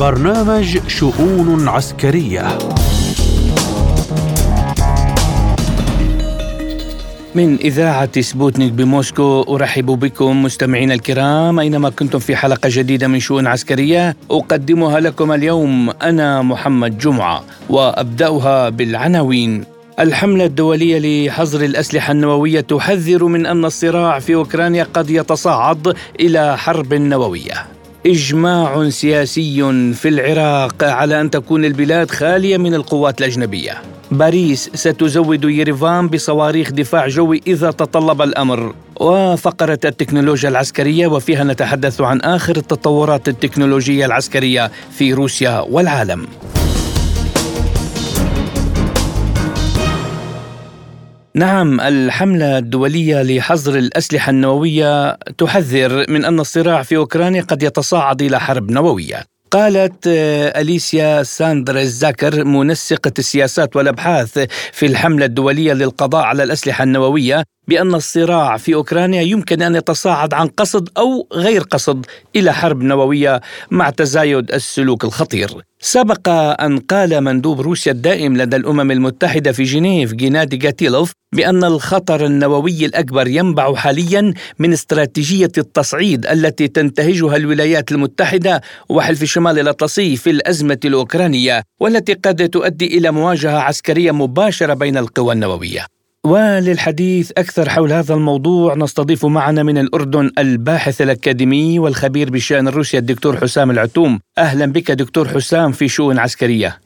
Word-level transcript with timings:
برنامج 0.00 0.78
شؤون 0.88 1.68
عسكرية. 1.68 2.58
من 7.34 7.56
إذاعة 7.56 8.20
سبوتنيك 8.20 8.72
بموسكو 8.72 9.42
أرحب 9.42 9.86
بكم 9.86 10.42
مستمعينا 10.42 10.94
الكرام. 10.94 11.58
أينما 11.58 11.90
كنتم 11.90 12.18
في 12.18 12.36
حلقة 12.36 12.68
جديدة 12.72 13.08
من 13.08 13.20
شؤون 13.20 13.46
عسكرية 13.46 14.16
أقدمها 14.30 15.00
لكم 15.00 15.32
اليوم 15.32 15.90
أنا 15.90 16.42
محمد 16.42 16.98
جمعة 16.98 17.44
وأبدأها 17.70 18.68
بالعناوين. 18.68 19.64
الحملة 19.98 20.44
الدولية 20.44 21.28
لحظر 21.28 21.64
الأسلحة 21.64 22.12
النووية 22.12 22.60
تحذر 22.60 23.24
من 23.24 23.46
أن 23.46 23.64
الصراع 23.64 24.18
في 24.18 24.34
أوكرانيا 24.34 24.86
قد 24.94 25.10
يتصاعد 25.10 25.94
إلى 26.20 26.58
حرب 26.58 26.94
نووية. 26.94 27.79
إجماع 28.06 28.88
سياسي 28.88 29.92
في 29.94 30.08
العراق 30.08 30.84
على 30.84 31.20
أن 31.20 31.30
تكون 31.30 31.64
البلاد 31.64 32.10
خالية 32.10 32.56
من 32.56 32.74
القوات 32.74 33.18
الأجنبية. 33.20 33.82
باريس 34.10 34.70
ستزود 34.74 35.44
يريفان 35.44 36.08
بصواريخ 36.08 36.70
دفاع 36.70 37.08
جوي 37.08 37.40
إذا 37.46 37.70
تطلب 37.70 38.22
الأمر. 38.22 38.74
وفقرة 39.00 39.78
التكنولوجيا 39.84 40.48
العسكرية 40.48 41.06
وفيها 41.06 41.44
نتحدث 41.44 42.00
عن 42.00 42.20
آخر 42.20 42.56
التطورات 42.56 43.28
التكنولوجية 43.28 44.06
العسكرية 44.06 44.70
في 44.90 45.12
روسيا 45.12 45.60
والعالم. 45.60 46.26
نعم 51.34 51.80
الحملة 51.80 52.58
الدولية 52.58 53.22
لحظر 53.22 53.78
الأسلحة 53.78 54.30
النووية 54.30 55.12
تحذر 55.12 56.04
من 56.08 56.24
أن 56.24 56.40
الصراع 56.40 56.82
في 56.82 56.96
أوكرانيا 56.96 57.42
قد 57.42 57.62
يتصاعد 57.62 58.22
إلى 58.22 58.40
حرب 58.40 58.70
نووية. 58.70 59.24
قالت 59.50 60.06
آه، 60.06 60.60
أليسيا 60.60 61.22
ساندرز 61.22 61.88
زاكر 61.88 62.44
منسقة 62.44 63.12
السياسات 63.18 63.76
والأبحاث 63.76 64.38
في 64.72 64.86
الحملة 64.86 65.24
الدولية 65.24 65.72
للقضاء 65.72 66.22
على 66.22 66.42
الأسلحة 66.42 66.84
النووية 66.84 67.44
بأن 67.70 67.94
الصراع 67.94 68.56
في 68.56 68.74
أوكرانيا 68.74 69.22
يمكن 69.22 69.62
أن 69.62 69.74
يتصاعد 69.74 70.34
عن 70.34 70.48
قصد 70.48 70.88
أو 70.98 71.26
غير 71.32 71.60
قصد 71.62 72.06
إلى 72.36 72.52
حرب 72.52 72.82
نووية 72.82 73.40
مع 73.70 73.90
تزايد 73.90 74.52
السلوك 74.52 75.04
الخطير. 75.04 75.50
سبق 75.80 76.28
أن 76.60 76.78
قال 76.78 77.20
مندوب 77.20 77.60
روسيا 77.60 77.92
الدائم 77.92 78.36
لدى 78.36 78.56
الأمم 78.56 78.90
المتحدة 78.90 79.52
في 79.52 79.62
جنيف 79.62 80.12
جينادي 80.12 80.56
جاتيلوف 80.56 81.12
بأن 81.34 81.64
الخطر 81.64 82.26
النووي 82.26 82.84
الأكبر 82.86 83.28
ينبع 83.28 83.74
حاليا 83.74 84.34
من 84.58 84.72
استراتيجية 84.72 85.52
التصعيد 85.58 86.26
التي 86.26 86.68
تنتهجها 86.68 87.36
الولايات 87.36 87.92
المتحدة 87.92 88.60
وحلف 88.88 89.24
شمال 89.24 89.58
الأطلسي 89.58 90.16
في 90.16 90.30
الأزمة 90.30 90.78
الأوكرانية 90.84 91.62
والتي 91.80 92.12
قد 92.12 92.48
تؤدي 92.48 92.98
إلى 92.98 93.10
مواجهة 93.10 93.58
عسكرية 93.58 94.10
مباشرة 94.10 94.74
بين 94.74 94.96
القوى 94.96 95.32
النووية. 95.34 95.99
وللحديث 96.26 97.32
أكثر 97.38 97.68
حول 97.68 97.92
هذا 97.92 98.14
الموضوع 98.14 98.74
نستضيف 98.74 99.26
معنا 99.26 99.62
من 99.62 99.78
الأردن 99.78 100.30
الباحث 100.38 101.02
الأكاديمي 101.02 101.78
والخبير 101.78 102.30
بشأن 102.30 102.68
روسيا 102.68 102.98
الدكتور 102.98 103.36
حسام 103.36 103.70
العتوم. 103.70 104.20
أهلا 104.38 104.66
بك 104.66 104.90
دكتور 104.90 105.28
حسام 105.28 105.72
في 105.72 105.88
شؤون 105.88 106.18
عسكرية. 106.18 106.78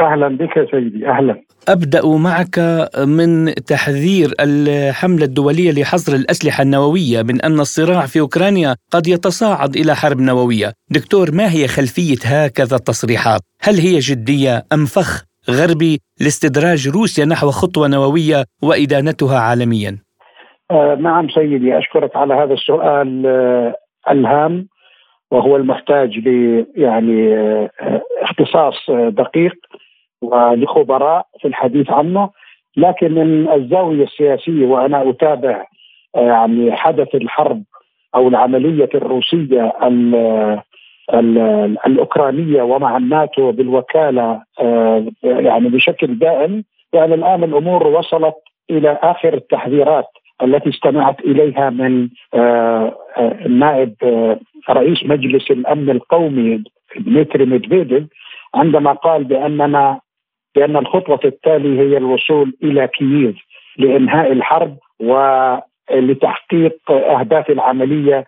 أهلا 0.00 0.28
بك 0.28 0.70
سيدي 0.70 1.08
أهلا. 1.08 1.40
أبدأ 1.68 2.06
معك 2.06 2.88
من 2.98 3.54
تحذير 3.54 4.34
الحملة 4.40 5.24
الدولية 5.24 5.72
لحظر 5.72 6.14
الأسلحة 6.14 6.62
النووية 6.62 7.22
من 7.22 7.40
أن 7.40 7.60
الصراع 7.60 8.06
في 8.06 8.20
أوكرانيا 8.20 8.76
قد 8.90 9.06
يتصاعد 9.06 9.76
إلى 9.76 9.96
حرب 9.96 10.20
نووية، 10.20 10.72
دكتور 10.90 11.32
ما 11.32 11.52
هي 11.52 11.68
خلفية 11.68 12.18
هكذا 12.24 12.76
التصريحات؟ 12.76 13.40
هل 13.60 13.78
هي 13.78 13.98
جدية 13.98 14.66
أم 14.72 14.86
فخ؟ 14.86 15.29
غربي 15.48 16.00
لاستدراج 16.20 16.88
روسيا 16.88 17.24
نحو 17.24 17.50
خطوة 17.50 17.88
نووية 17.88 18.44
وإدانتها 18.62 19.38
عالميا؟ 19.38 19.98
آه 20.70 20.94
نعم 20.94 21.28
سيدي 21.28 21.78
أشكرك 21.78 22.16
على 22.16 22.34
هذا 22.34 22.54
السؤال 22.54 23.26
آه 23.26 23.74
الهام 24.10 24.68
وهو 25.30 25.56
المحتاج 25.56 26.18
ل 26.18 26.28
يعني 26.76 27.34
آه 27.34 27.70
اختصاص 28.22 28.90
دقيق 28.90 29.54
ولخبراء 30.22 31.26
في 31.40 31.48
الحديث 31.48 31.90
عنه 31.90 32.30
لكن 32.76 33.14
من 33.14 33.52
الزاوية 33.52 34.04
السياسية 34.04 34.66
وأنا 34.66 35.10
أتابع 35.10 35.66
يعني 36.14 36.72
حدث 36.76 37.14
الحرب 37.14 37.62
أو 38.14 38.28
العملية 38.28 38.88
الروسية 38.94 39.72
ال 39.82 40.14
ال 40.14 40.60
الأوكرانية 41.86 42.62
ومع 42.62 42.96
الناتو 42.96 43.52
بالوكالة 43.52 44.42
آه، 44.60 45.06
يعني 45.22 45.68
بشكل 45.68 46.18
دائم 46.18 46.64
يعني 46.92 47.14
الآن 47.14 47.44
الأمور 47.44 47.86
وصلت 47.86 48.34
إلى 48.70 48.98
آخر 49.02 49.34
التحذيرات 49.34 50.06
التي 50.42 50.70
استمعت 50.70 51.20
إليها 51.20 51.70
من 51.70 52.08
آه، 52.34 52.96
النائب 53.18 53.94
رئيس 54.70 55.04
مجلس 55.04 55.50
الأمن 55.50 55.90
القومي 55.90 56.62
دمتري 56.96 57.44
ميدفيديف 57.44 58.04
عندما 58.54 58.92
قال 58.92 59.24
بأننا 59.24 60.00
بأن 60.54 60.76
الخطوة 60.76 61.20
التالية 61.24 61.80
هي 61.80 61.96
الوصول 61.96 62.56
إلى 62.62 62.88
كييف 62.88 63.36
لإنهاء 63.78 64.32
الحرب 64.32 64.76
ولتحقيق 65.00 66.90
أهداف 66.90 67.50
العملية 67.50 68.26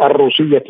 الروسية 0.00 0.64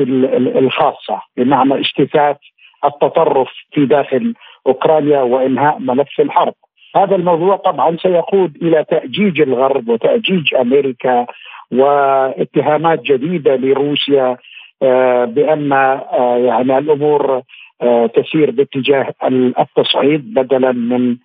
الخاصة 0.58 1.20
بمعنى 1.36 1.80
استفاف 1.80 2.36
التطرف 2.84 3.48
في 3.72 3.86
داخل 3.86 4.34
أوكرانيا 4.66 5.20
وإنهاء 5.22 5.78
ملف 5.78 6.20
الحرب. 6.20 6.54
هذا 6.96 7.16
الموضوع 7.16 7.56
طبعا 7.56 7.96
سيقود 8.02 8.56
إلى 8.62 8.84
تأجيج 8.84 9.40
الغرب 9.40 9.88
وتأجيج 9.88 10.54
أمريكا 10.54 11.26
واتهامات 11.72 13.02
جديدة 13.02 13.56
لروسيا 13.56 14.36
آه، 14.82 15.24
بأن 15.24 15.72
آه، 15.72 16.36
يعني 16.38 16.78
الأمور 16.78 17.42
آه، 17.82 18.06
تسير 18.06 18.50
باتجاه 18.50 19.14
التصعيد 19.58 20.34
بدلا 20.34 20.72
من 20.72 21.16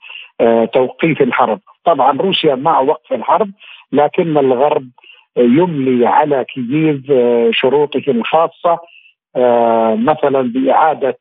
توقيف 0.74 1.22
الحرب 1.22 1.60
طبعا 1.86 2.18
روسيا 2.18 2.56
مع 2.56 2.80
وقف 2.80 3.14
الحرب 3.14 3.52
لكن 3.92 4.38
الغرب 4.38 4.88
يملي 5.38 6.08
على 6.08 6.46
كييف 6.46 7.02
شروطه 7.52 8.04
الخاصة 8.08 8.80
مثلا 9.96 10.42
بإعادة 10.42 11.18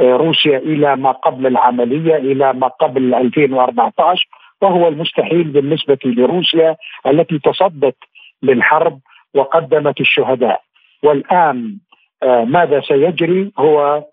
روسيا 0.00 0.58
إلى 0.58 0.96
ما 0.96 1.10
قبل 1.10 1.46
العملية 1.46 2.16
إلى 2.16 2.52
ما 2.52 2.66
قبل 2.66 3.14
2014 3.14 4.28
وهو 4.62 4.88
المستحيل 4.88 5.44
بالنسبة 5.44 5.98
لروسيا 6.04 6.76
التي 7.06 7.38
تصدت 7.38 7.96
للحرب 8.42 8.98
وقدمت 9.34 10.00
الشهداء. 10.00 10.60
والآن 11.02 11.78
ماذا 12.24 12.80
سيجري؟ 12.80 13.52
هو 13.58 14.04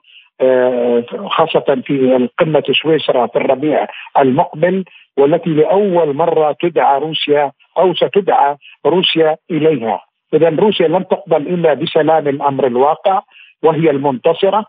خاصة 1.29 1.81
في 1.85 2.29
قمة 2.39 2.63
سويسرا 2.81 3.27
في 3.27 3.35
الربيع 3.35 3.88
المقبل 4.19 4.85
والتي 5.17 5.49
لأول 5.49 6.15
مرة 6.15 6.55
تدعى 6.61 6.99
روسيا 6.99 7.51
أو 7.78 7.94
ستدعى 7.94 8.56
روسيا 8.86 9.38
إليها. 9.52 10.02
إذا 10.34 10.50
روسيا 10.50 10.88
لم 10.88 11.03
تقبل 11.03 11.47
إلا 11.47 11.74
بسلام 11.74 12.28
الأمر 12.28 12.68
الواقع 12.68 13.22
وهي 13.63 13.90
المنتصرة 13.90 14.66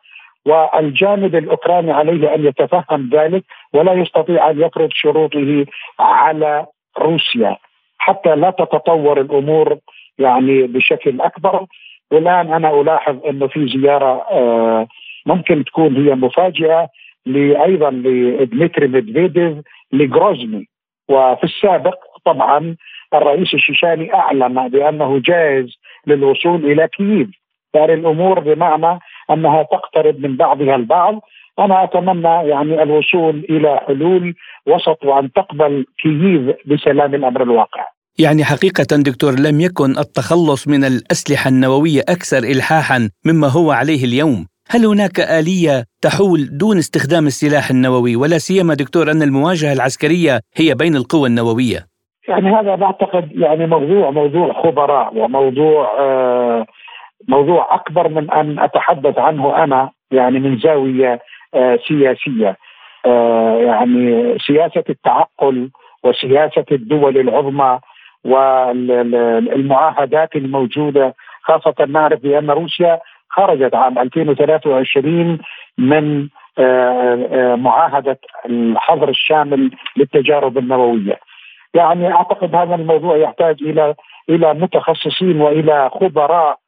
والجانب 0.47 1.37
الأوكراني 1.37 1.93
عليه 1.93 2.34
أن 2.34 2.47
يتفهم 2.47 3.11
ذلك 3.12 3.44
ولا 3.72 3.93
يستطيع 3.93 4.50
أن 4.50 4.61
يفرض 4.61 4.89
شروطه 4.93 5.67
على 5.99 6.67
روسيا. 6.99 7.56
حتى 7.99 8.37
لا 8.37 8.50
تتطور 8.50 9.21
الأمور 9.21 9.78
يعني 10.19 10.62
بشكل 10.62 11.21
أكبر. 11.21 11.67
والآن 12.11 12.52
أنا 12.52 12.81
ألاحظ 12.81 13.26
أنه 13.26 13.47
في 13.47 13.69
زيارة 13.69 14.26
آه 14.31 14.87
ممكن 15.26 15.64
تكون 15.64 15.97
هي 15.97 16.14
مفاجئة 16.14 16.88
أيضا 17.37 17.91
لدمتري 17.91 18.87
ميدفيديف 18.88 19.64
لجروزني. 19.93 20.69
وفي 21.09 21.44
السابق 21.44 21.99
طبعا 22.25 22.76
الرئيس 23.14 23.55
الشيشاني 23.55 24.14
أعلن 24.14 24.69
بأنه 24.69 25.23
جاهز 25.25 25.69
للوصول 26.06 26.73
إلى 26.73 26.88
كييف. 26.97 27.29
يعني 27.75 27.94
الأمور 27.94 28.41
بمعنى 28.41 28.99
أنها 29.31 29.62
تقترب 29.62 30.20
من 30.20 30.37
بعضها 30.37 30.76
البعض. 30.76 31.20
أنا 31.58 31.85
أتمنى 31.85 32.49
يعني 32.49 32.82
الوصول 32.82 33.47
إلى 33.50 33.81
حلول 33.87 34.35
وسط 34.67 35.05
وأن 35.05 35.32
تقبل 35.32 35.85
كييف 36.03 36.56
بسلام 36.67 37.14
الأمر 37.14 37.43
الواقع. 37.43 37.87
يعني 38.19 38.44
حقيقة 38.44 38.87
دكتور 38.93 39.32
لم 39.32 39.61
يكن 39.61 39.99
التخلص 39.99 40.69
من 40.69 40.85
الأسلحة 40.85 41.49
النووية 41.49 42.00
أكثر 42.00 42.38
إلحاحا 42.38 43.11
مما 43.26 43.49
هو 43.49 43.70
عليه 43.70 44.05
اليوم. 44.05 44.47
هل 44.69 44.87
هناك 44.87 45.20
آلية 45.20 45.85
تحول 46.02 46.59
دون 46.59 46.79
استخدام 46.79 47.26
السلاح 47.26 47.70
النووي؟ 47.70 48.17
ولا 48.17 48.38
سيما 48.38 48.75
دكتور 48.75 49.11
أن 49.11 49.23
المواجهة 49.23 49.73
العسكرية 49.73 50.41
هي 50.56 50.75
بين 50.75 50.97
القوى 50.97 51.29
النووية. 51.29 51.87
يعني 52.28 52.50
هذا 52.50 52.75
بعتقد 52.75 53.32
يعني 53.32 53.67
موضوع 53.67 54.11
موضوع 54.11 54.52
خبراء 54.52 55.12
وموضوع 55.17 55.93
آه 55.99 56.67
موضوع 57.28 57.75
أكبر 57.75 58.08
من 58.08 58.31
أن 58.31 58.58
أتحدث 58.58 59.19
عنه 59.19 59.64
أنا 59.64 59.90
يعني 60.11 60.38
من 60.38 60.58
زاوية 60.58 61.20
سياسية 61.88 62.56
يعني 63.67 64.37
سياسة 64.38 64.84
التعقل 64.88 65.70
وسياسة 66.05 66.64
الدول 66.73 67.19
العظمى 67.19 67.78
والمعاهدات 68.25 70.37
الموجودة 70.37 71.14
خاصة 71.43 71.75
نعرف 71.88 72.20
بأن 72.20 72.50
روسيا 72.50 73.00
خرجت 73.31 73.75
عام 73.75 73.99
2023 73.99 75.38
من 75.78 76.28
معاهدة 77.62 78.19
الحظر 78.46 79.08
الشامل 79.08 79.70
للتجارب 79.96 80.58
النووية. 80.58 81.19
يعني 81.76 82.12
أعتقد 82.12 82.55
هذا 82.55 82.75
الموضوع 82.75 83.17
يحتاج 83.17 83.56
إلى 83.62 83.94
إلى 84.28 84.55
متخصصين 84.55 85.40
وإلى 85.40 85.90
خبراء 86.00 86.58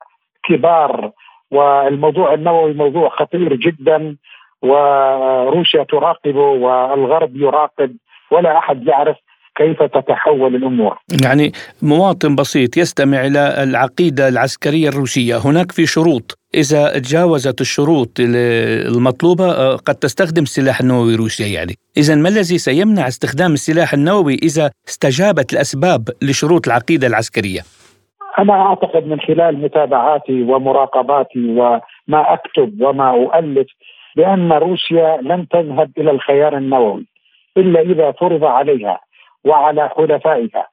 كبار 0.44 1.10
والموضوع 1.50 2.34
النووي 2.34 2.72
موضوع 2.72 3.08
خطير 3.08 3.54
جدا 3.56 4.16
وروسيا 4.62 5.82
تراقبه 5.82 6.40
والغرب 6.40 7.36
يراقب 7.36 7.96
ولا 8.30 8.58
أحد 8.58 8.86
يعرف 8.86 9.16
كيف 9.56 9.82
تتحول 9.82 10.54
الأمور. 10.54 10.98
يعني 11.24 11.52
مواطن 11.82 12.36
بسيط 12.36 12.76
يستمع 12.76 13.26
إلى 13.26 13.62
العقيدة 13.62 14.28
العسكرية 14.28 14.88
الروسية، 14.88 15.36
هناك 15.36 15.72
في 15.72 15.86
شروط، 15.86 16.37
إذا 16.54 16.98
تجاوزت 16.98 17.60
الشروط 17.60 18.08
المطلوبة 18.20 19.76
قد 19.76 19.94
تستخدم 19.94 20.42
السلاح 20.42 20.80
النووي 20.80 21.14
روسيا 21.16 21.46
يعني، 21.46 21.74
إذا 21.96 22.14
ما 22.14 22.28
الذي 22.28 22.58
سيمنع 22.58 23.08
استخدام 23.08 23.52
السلاح 23.52 23.92
النووي 23.92 24.34
إذا 24.34 24.70
استجابت 24.88 25.52
الأسباب 25.52 26.08
لشروط 26.22 26.66
العقيدة 26.66 27.06
العسكرية؟ 27.06 27.60
أنا 28.38 28.52
أعتقد 28.52 29.06
من 29.06 29.20
خلال 29.20 29.62
متابعاتي 29.62 30.42
ومراقباتي 30.42 31.50
وما 31.50 32.32
أكتب 32.34 32.82
وما 32.82 33.10
أؤلف 33.10 33.66
بأن 34.16 34.52
روسيا 34.52 35.18
لن 35.22 35.48
تذهب 35.48 35.90
إلى 35.98 36.10
الخيار 36.10 36.56
النووي 36.56 37.06
إلا 37.56 37.80
إذا 37.80 38.12
فرض 38.12 38.44
عليها 38.44 39.00
وعلى 39.44 39.88
حلفائها 39.88 40.66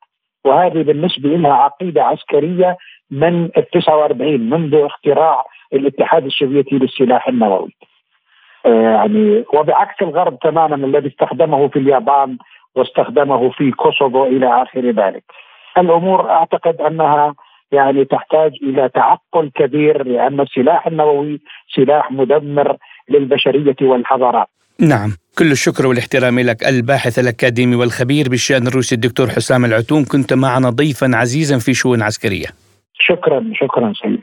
وهذه 0.45 0.83
بالنسبة 0.83 1.29
لها 1.29 1.53
عقيدة 1.53 2.03
عسكرية 2.03 2.77
من 3.11 3.45
ال 3.45 3.69
49 3.71 4.49
منذ 4.49 4.75
اختراع 4.75 5.45
الاتحاد 5.73 6.25
السوفيتي 6.25 6.75
للسلاح 6.75 7.27
النووي. 7.27 7.75
يعني 8.65 9.43
وبعكس 9.53 10.01
الغرب 10.01 10.39
تماما 10.39 10.75
الذي 10.75 11.07
استخدمه 11.07 11.67
في 11.67 11.79
اليابان 11.79 12.37
واستخدمه 12.75 13.49
في 13.49 13.71
كوسوفو 13.71 14.25
إلى 14.25 14.61
آخر 14.63 14.91
ذلك. 14.91 15.23
الأمور 15.77 16.29
أعتقد 16.29 16.81
أنها 16.81 17.35
يعني 17.71 18.05
تحتاج 18.05 18.51
إلى 18.63 18.89
تعقل 18.89 19.51
كبير 19.55 20.07
لأن 20.07 20.41
السلاح 20.41 20.87
النووي 20.87 21.41
سلاح 21.75 22.11
مدمر 22.11 22.77
للبشرية 23.09 23.75
والحضارات. 23.81 24.47
نعم 24.79 25.09
كل 25.39 25.51
الشكر 25.51 25.87
والاحترام 25.87 26.39
لك 26.39 26.67
الباحث 26.67 27.19
الأكاديمي 27.19 27.75
والخبير 27.75 28.29
بالشأن 28.29 28.67
الروسي 28.67 28.95
الدكتور 28.95 29.27
حسام 29.27 29.65
العتوم 29.65 30.05
كنت 30.05 30.33
معنا 30.33 30.69
ضيفا 30.69 31.11
عزيزا 31.13 31.57
في 31.57 31.73
شؤون 31.73 32.01
عسكرية 32.01 32.64
شكرا 32.99 33.51
شكرا 33.53 33.93
سيد 34.01 34.21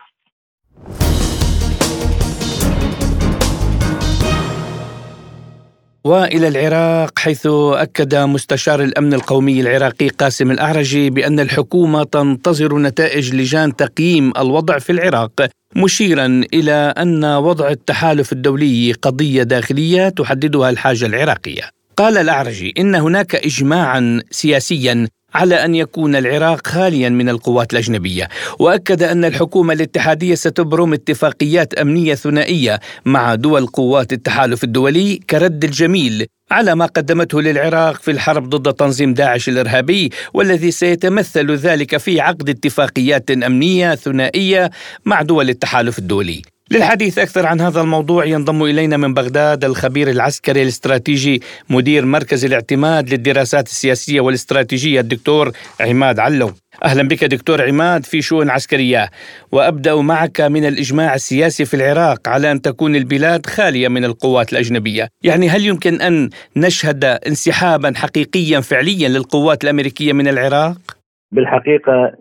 وإلى 6.04 6.48
العراق 6.48 7.18
حيث 7.18 7.46
أكد 7.72 8.14
مستشار 8.14 8.82
الأمن 8.82 9.14
القومي 9.14 9.60
العراقي 9.60 10.08
قاسم 10.08 10.50
الاعرجي 10.50 11.10
بأن 11.10 11.40
الحكومة 11.40 12.04
تنتظر 12.04 12.78
نتائج 12.78 13.34
لجان 13.34 13.76
تقييم 13.76 14.32
الوضع 14.38 14.78
في 14.78 14.92
العراق 14.92 15.48
مشيرا 15.76 16.42
إلى 16.54 16.94
أن 16.98 17.24
وضع 17.24 17.68
التحالف 17.68 18.32
الدولي 18.32 18.92
قضية 18.92 19.42
داخلية 19.42 20.08
تحددها 20.08 20.70
الحاجة 20.70 21.06
العراقية. 21.06 21.62
قال 21.96 22.18
الاعرجي 22.18 22.74
إن 22.78 22.94
هناك 22.94 23.34
اجماعا 23.34 24.20
سياسيا 24.30 25.08
على 25.34 25.64
أن 25.64 25.74
يكون 25.74 26.16
العراق 26.16 26.66
خاليا 26.66 27.08
من 27.08 27.28
القوات 27.28 27.72
الأجنبية، 27.72 28.28
وأكد 28.58 29.02
أن 29.02 29.24
الحكومة 29.24 29.72
الاتحادية 29.72 30.34
ستبرم 30.34 30.92
اتفاقيات 30.92 31.74
أمنية 31.74 32.14
ثنائية 32.14 32.80
مع 33.04 33.34
دول 33.34 33.66
قوات 33.66 34.12
التحالف 34.12 34.64
الدولي 34.64 35.20
كرد 35.30 35.64
الجميل 35.64 36.26
على 36.50 36.74
ما 36.74 36.86
قدمته 36.86 37.42
للعراق 37.42 38.02
في 38.02 38.10
الحرب 38.10 38.50
ضد 38.50 38.74
تنظيم 38.74 39.14
داعش 39.14 39.48
الإرهابي 39.48 40.10
والذي 40.34 40.70
سيتمثل 40.70 41.50
ذلك 41.54 41.96
في 41.96 42.20
عقد 42.20 42.48
اتفاقيات 42.48 43.30
أمنية 43.30 43.94
ثنائية 43.94 44.70
مع 45.04 45.22
دول 45.22 45.48
التحالف 45.48 45.98
الدولي. 45.98 46.42
للحديث 46.72 47.18
أكثر 47.18 47.46
عن 47.46 47.60
هذا 47.60 47.80
الموضوع 47.80 48.24
ينضم 48.24 48.62
إلينا 48.62 48.96
من 48.96 49.14
بغداد 49.14 49.64
الخبير 49.64 50.10
العسكري 50.10 50.62
الاستراتيجي 50.62 51.42
مدير 51.70 52.06
مركز 52.06 52.44
الاعتماد 52.44 53.10
للدراسات 53.10 53.66
السياسية 53.66 54.20
والاستراتيجية 54.20 55.00
الدكتور 55.00 55.52
عماد 55.80 56.18
علو. 56.18 56.50
أهلا 56.84 57.08
بك 57.08 57.24
دكتور 57.24 57.62
عماد 57.62 58.04
في 58.04 58.22
شؤون 58.22 58.50
عسكرية. 58.50 59.10
وأبدأ 59.52 59.94
معك 59.94 60.40
من 60.40 60.64
الإجماع 60.64 61.14
السياسي 61.14 61.64
في 61.64 61.74
العراق 61.74 62.28
على 62.28 62.52
أن 62.52 62.62
تكون 62.62 62.96
البلاد 62.96 63.46
خالية 63.46 63.88
من 63.88 64.04
القوات 64.04 64.52
الأجنبية. 64.52 65.08
يعني 65.22 65.48
هل 65.48 65.66
يمكن 65.66 66.00
أن 66.00 66.30
نشهد 66.56 67.04
انسحابا 67.04 67.92
حقيقيا 67.96 68.60
فعليا 68.60 69.08
للقوات 69.08 69.64
الأمريكية 69.64 70.12
من 70.12 70.28
العراق؟ 70.28 70.76
بالحقيقة 71.32 72.12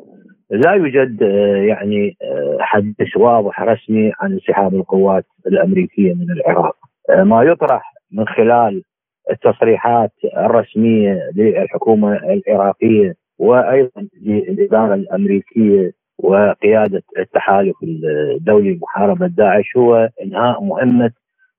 لا 0.51 0.71
يوجد 0.71 1.23
آه، 1.23 1.55
يعني 1.55 2.17
آه، 2.23 2.57
حديث 2.59 3.17
واضح 3.17 3.61
رسمي 3.61 4.11
عن 4.19 4.31
انسحاب 4.31 4.75
القوات 4.75 5.25
الأمريكية 5.47 6.13
من 6.13 6.31
العراق. 6.31 6.75
آه، 7.09 7.23
ما 7.23 7.43
يطرح 7.43 7.93
من 8.11 8.27
خلال 8.27 8.83
التصريحات 9.31 10.11
الرسمية 10.37 11.19
للحكومة 11.35 12.15
العراقية 12.15 13.13
وأيضا 13.39 14.07
للإدارة 14.21 14.93
الأمريكية 14.93 15.91
وقيادة 16.19 17.03
التحالف 17.19 17.75
الدولي 17.83 18.73
لمحاربه 18.73 19.27
داعش 19.27 19.77
هو 19.77 20.09
إنهاء 20.23 20.63
مهمة 20.63 21.11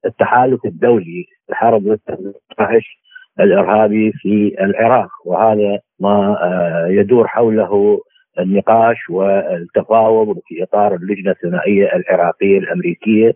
التحالف 0.06 0.64
الدولي 0.64 1.26
لحرب 1.50 1.98
داعش 2.58 2.98
الإرهابي 3.40 4.12
في 4.12 4.56
العراق. 4.60 5.08
وهذا 5.24 5.78
ما 6.00 6.36
يدور 6.90 7.28
حوله 7.28 8.00
النقاش 8.38 9.10
والتفاوض 9.10 10.38
في 10.46 10.62
إطار 10.62 10.94
اللجنة 10.94 11.30
الثنائية 11.30 11.96
العراقية 11.96 12.58
الأمريكية 12.58 13.34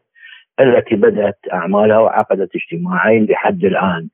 التي 0.61 0.95
بدأت 0.95 1.39
أعمالها 1.53 1.99
وعقدت 1.99 2.51
اجتماعين 2.57 3.25
لحد 3.25 3.65
الآن. 3.65 4.09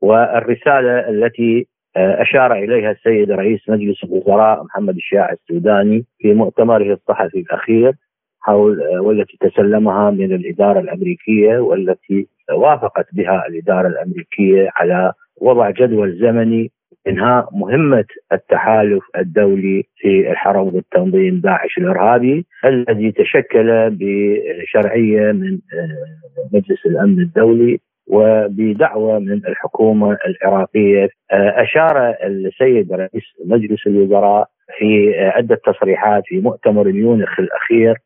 والرسالة 0.00 1.08
التي 1.08 1.66
آه، 1.96 2.22
أشار 2.22 2.52
إليها 2.52 2.90
السيد 2.90 3.30
رئيس 3.30 3.60
مجلس 3.68 4.04
الوزراء 4.04 4.64
محمد 4.64 4.96
الشاع 4.96 5.32
السوداني 5.32 6.04
في 6.18 6.34
مؤتمره 6.34 6.92
الصحفي 6.92 7.38
الأخير 7.38 7.92
حول 8.40 8.82
آه، 8.82 9.00
والتي 9.00 9.36
تسلمها 9.40 10.10
من 10.10 10.32
الإدارة 10.32 10.80
الأمريكية 10.80 11.58
والتي 11.58 12.28
وافقت 12.52 13.06
بها 13.12 13.46
الإدارة 13.48 13.88
الأمريكية 13.88 14.68
على 14.76 15.12
وضع 15.40 15.70
جدول 15.70 16.18
زمني 16.18 16.70
انهاء 17.08 17.48
مهمة 17.52 18.04
التحالف 18.32 19.04
الدولي 19.16 19.84
في 19.96 20.30
الحرب 20.30 20.68
ضد 20.68 20.82
تنظيم 20.90 21.40
داعش 21.40 21.78
الإرهابي 21.78 22.46
الذي 22.64 23.12
تشكل 23.12 23.90
بشرعية 23.90 25.32
من 25.32 25.52
آه، 25.52 26.52
مجلس 26.52 26.86
الأمن 26.86 27.18
الدولي 27.18 27.80
وبدعوة 28.06 29.18
من 29.18 29.46
الحكومة 29.48 30.18
العراقية. 30.26 31.08
آه، 31.30 31.62
أشار 31.62 32.14
السيد 32.24 32.92
رئيس 32.92 33.24
مجلس 33.46 33.86
الوزراء 33.86 34.48
في 34.78 35.14
عدة 35.18 35.60
تصريحات 35.66 36.22
في 36.26 36.40
مؤتمر 36.40 36.88
يونخ 36.88 37.40
الأخير 37.40 37.96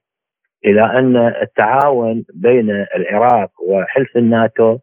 إلى 0.65 0.99
أن 0.99 1.17
التعاون 1.17 2.25
بين 2.35 2.71
العراق 2.97 3.51
وحلف 3.69 4.17
الناتو 4.17 4.73
آه، 4.73 4.79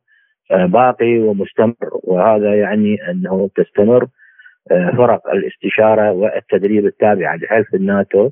باقي 0.51 1.19
ومستمر 1.19 1.75
وهذا 2.03 2.55
يعني 2.55 2.97
أنه 3.11 3.49
تستمر 3.55 4.07
آه، 4.71 4.91
فرق 4.97 5.29
الاستشارة 5.29 6.11
والتدريب 6.11 6.85
التابعه 6.85 7.35
لحلف 7.35 7.75
الناتو 7.75 8.29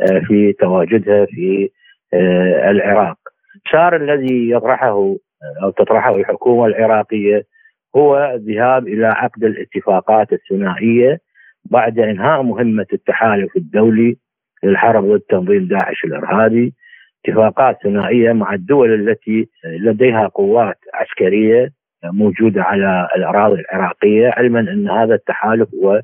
آه، 0.00 0.18
في 0.26 0.52
تواجدها 0.52 1.26
في 1.26 1.70
العراق. 2.70 3.16
الشار 3.66 3.96
الذي 3.96 4.50
يطرحه 4.50 5.16
أو 5.62 5.70
تطرحه 5.70 6.16
الحكومة 6.16 6.66
العراقية 6.66 7.44
هو 7.96 8.34
الذهاب 8.34 8.88
إلى 8.88 9.06
عقد 9.06 9.44
الاتفاقات 9.44 10.32
الثنائية 10.32 11.18
بعد 11.64 11.98
إنهاء 11.98 12.42
مهمة 12.42 12.86
التحالف 12.92 13.56
الدولي 13.56 14.16
للحرب 14.64 15.04
ضد 15.04 15.20
تنظيم 15.20 15.66
داعش 15.66 16.04
الإرهابي 16.04 16.74
اتفاقات 17.24 17.76
ثنائية 17.82 18.32
مع 18.32 18.54
الدول 18.54 18.94
التي 18.94 19.48
لديها 19.64 20.26
قوات 20.26 20.78
عسكرية 20.94 21.70
موجودة 22.04 22.62
على 22.62 23.08
الأراضي 23.16 23.60
العراقية 23.60 24.28
علما 24.28 24.60
أن 24.60 24.90
هذا 24.90 25.14
التحالف 25.14 25.68
هو 25.74 26.02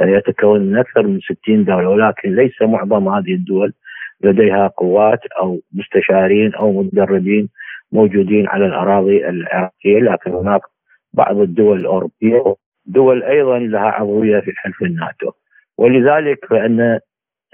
يتكون 0.00 0.60
من 0.60 0.76
أكثر 0.78 1.06
من 1.06 1.20
60 1.20 1.64
دولة 1.64 1.88
ولكن 1.88 2.34
ليس 2.34 2.62
معظم 2.62 3.08
هذه 3.08 3.34
الدول 3.34 3.72
لديها 4.20 4.66
قوات 4.66 5.20
أو 5.40 5.60
مستشارين 5.74 6.54
أو 6.54 6.82
مدربين 6.82 7.48
موجودين 7.92 8.48
على 8.48 8.66
الأراضي 8.66 9.28
العراقية 9.28 9.98
لكن 10.00 10.30
هناك 10.30 10.60
بعض 11.12 11.38
الدول 11.38 11.80
الأوروبية 11.80 12.54
دول 12.86 13.22
أيضا 13.22 13.58
لها 13.58 13.80
عضوية 13.80 14.40
في 14.40 14.52
حلف 14.56 14.82
الناتو. 14.82 15.30
ولذلك 15.78 16.44
فإن 16.50 16.98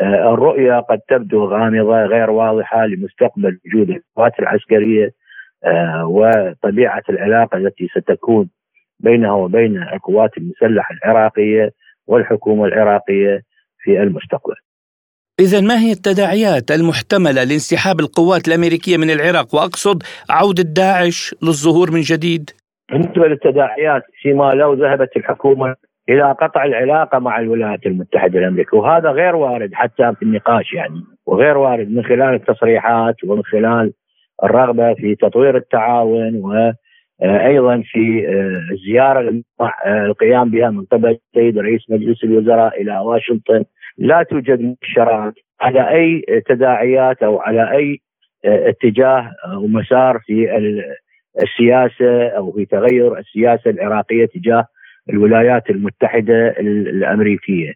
آه، 0.00 0.34
الرؤيه 0.34 0.80
قد 0.80 1.00
تبدو 1.08 1.44
غامضة 1.44 2.04
غير 2.04 2.30
واضحة 2.30 2.86
لمستقبل 2.86 3.58
وجود 3.66 3.90
القوات 3.90 4.38
العسكرية 4.38 5.10
آه، 5.64 6.06
وطبيعة 6.06 7.02
العلاقة 7.10 7.56
التي 7.56 7.88
ستكون 7.88 8.48
بينها 9.00 9.32
وبين 9.32 9.82
القوات 9.82 10.30
المسلحة 10.38 10.94
العراقية 10.94 11.70
والحكومة 12.06 12.64
العراقية 12.64 13.42
في 13.78 14.02
المستقبل. 14.02 14.54
إذا 15.40 15.60
ما 15.60 15.78
هي 15.78 15.92
التداعيات 15.92 16.70
المحتملة 16.70 17.44
لانسحاب 17.44 18.00
القوات 18.00 18.48
الأمريكية 18.48 18.96
من 18.96 19.10
العراق 19.10 19.54
وأقصد 19.54 20.02
عودة 20.30 20.62
داعش 20.62 21.34
للظهور 21.42 21.90
من 21.90 22.00
جديد؟ 22.00 22.50
بالنسبة 22.92 23.26
للتداعيات 23.26 24.02
فيما 24.22 24.52
لو 24.54 24.74
ذهبت 24.74 25.16
الحكومة 25.16 25.76
إلى 26.10 26.32
قطع 26.32 26.64
العلاقة 26.64 27.18
مع 27.18 27.40
الولايات 27.40 27.86
المتحدة 27.86 28.38
الأمريكية 28.38 28.78
وهذا 28.78 29.10
غير 29.10 29.36
وارد 29.36 29.74
حتى 29.74 30.12
في 30.18 30.22
النقاش 30.22 30.72
يعني 30.74 31.00
وغير 31.26 31.58
وارد 31.58 31.90
من 31.90 32.04
خلال 32.04 32.34
التصريحات 32.34 33.24
ومن 33.24 33.42
خلال 33.42 33.92
الرغبة 34.44 34.94
في 34.94 35.14
تطوير 35.14 35.56
التعاون 35.56 36.34
وأيضا 37.22 37.82
في 37.84 38.28
الزيارة 38.72 39.42
القيام 39.86 40.50
بها 40.50 40.70
من 40.70 40.84
قبل 40.84 41.18
السيد 41.36 41.58
رئيس 41.58 41.80
مجلس 41.90 42.24
الوزراء 42.24 42.82
إلى 42.82 42.98
واشنطن. 42.98 43.64
لا 43.98 44.22
توجد 44.22 44.60
مؤشرات 44.60 45.34
على 45.60 45.90
أي 45.90 46.42
تداعيات 46.48 47.22
أو 47.22 47.40
على 47.40 47.72
أي 47.72 48.00
اتجاه 48.44 49.30
ومسار 49.56 50.18
في 50.26 50.48
السياسة 51.42 52.28
أو 52.28 52.52
في 52.52 52.64
تغير 52.64 53.18
السياسة 53.18 53.70
العراقية 53.70 54.26
تجاه 54.26 54.64
الولايات 55.12 55.70
المتحدة 55.70 56.48
الأمريكية 56.60 57.72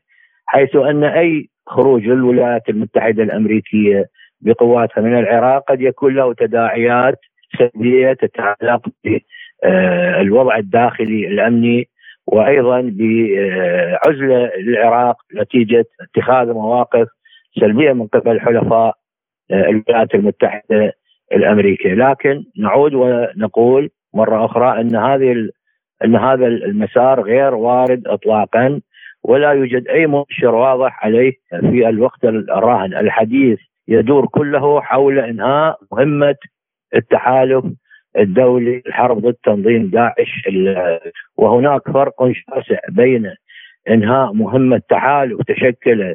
حيث 0.47 0.76
أن 0.76 1.05
أي 1.05 1.49
خروج 1.67 2.03
للولايات 2.03 2.69
المتحدة 2.69 3.23
الأمريكية 3.23 4.07
بقواتها 4.41 5.00
من 5.00 5.19
العراق 5.19 5.64
قد 5.69 5.81
يكون 5.81 6.14
له 6.14 6.35
تداعيات 6.35 7.19
سلبية 7.59 8.12
تتعلق 8.12 8.88
بالوضع 9.64 10.57
الداخلي 10.57 11.26
الأمني 11.26 11.88
وأيضا 12.26 12.81
بعزله 12.81 14.50
للعراق 14.59 15.17
نتيجة 15.35 15.85
اتخاذ 16.00 16.53
مواقف 16.53 17.09
سلبية 17.61 17.93
من 17.93 18.07
قبل 18.07 18.41
حلفاء 18.41 18.95
آه، 19.50 19.69
الولايات 19.69 20.14
المتحدة 20.14 20.93
الأمريكية، 21.33 21.95
لكن 21.95 22.45
نعود 22.59 22.95
ونقول 22.95 23.91
مرة 24.14 24.45
أخرى 24.45 24.81
أن 24.81 24.97
هذه 24.97 25.49
أن 26.05 26.17
هذا 26.17 26.47
المسار 26.47 27.21
غير 27.21 27.55
وارد 27.55 28.07
اطلاقا 28.07 28.81
ولا 29.25 29.51
يوجد 29.53 29.89
أي 29.89 30.07
مؤشر 30.07 30.55
واضح 30.55 31.05
عليه 31.05 31.33
في 31.51 31.89
الوقت 31.89 32.25
الراهن، 32.25 32.95
الحديث 32.95 33.59
يدور 33.89 34.27
كله 34.27 34.81
حول 34.81 35.19
إنهاء 35.19 35.79
مهمة 35.93 36.37
التحالف 36.97 37.65
الدولي 38.19 38.83
الحرب 38.87 39.19
ضد 39.19 39.37
تنظيم 39.45 39.87
داعش 39.87 40.49
وهناك 41.37 41.91
فرق 41.91 42.33
شاسع 42.33 42.79
بين 42.89 43.35
إنهاء 43.89 44.33
مهمة 44.33 44.81
تحالف 44.89 45.43
تشكل 45.43 46.15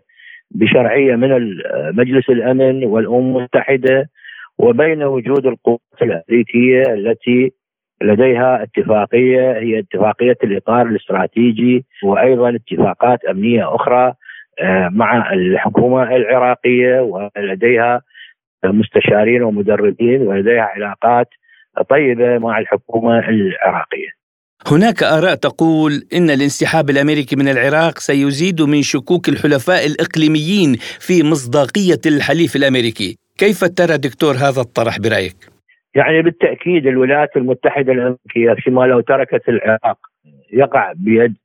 بشرعية 0.52 1.16
من 1.16 1.58
مجلس 1.96 2.30
الأمن 2.30 2.86
والأمم 2.86 3.38
المتحدة 3.38 4.10
وبين 4.58 5.04
وجود 5.04 5.46
القوات 5.46 5.80
الأمريكية 6.02 6.82
التي 6.94 7.52
لديها 8.02 8.64
اتفاقية 8.64 9.52
هي 9.52 9.80
اتفاقية 9.80 10.38
الإطار 10.44 10.82
الاستراتيجي 10.82 11.86
وأيضا 12.04 12.56
اتفاقات 12.56 13.26
أمنية 13.26 13.76
أخرى 13.76 14.14
آه، 14.62 14.90
مع 14.92 15.34
الحكومة 15.34 16.16
العراقية 16.16 17.02
ولديها 17.02 18.02
مستشارين 18.66 19.44
ومدربين 19.44 20.22
ولديها 20.22 20.62
علاقات 20.62 21.28
طيبة 21.90 22.38
مع 22.38 22.60
الحكومة 22.60 23.20
العراقية. 23.20 24.20
هناك 24.72 25.04
آراء 25.04 25.36
تقول 25.36 25.92
إن 26.14 26.30
الانسحاب 26.30 26.90
الأمريكي 26.90 27.36
من 27.36 27.48
العراق 27.48 27.98
سيزيد 28.00 28.62
من 28.62 28.82
شكوك 28.82 29.30
الحلفاء 29.30 29.86
الإقليميين 29.86 30.76
في 31.00 31.24
مصداقية 31.24 32.02
الحليف 32.06 32.56
الأمريكي 32.56 33.18
كيف 33.38 33.64
ترى 33.66 33.98
دكتور 33.98 34.34
هذا 34.36 34.62
الطرح 34.62 35.00
برأيك؟ 35.00 35.59
يعني 35.96 36.22
بالتأكيد 36.22 36.88
الولايات 36.88 37.38
المتحدة 37.38 37.94
الأمريكية 37.94 38.54
فيما 38.64 38.82
لو 38.82 39.00
تركت 39.00 39.50
العراق 39.50 39.98
يقع 40.54 40.94
بيد 40.96 41.36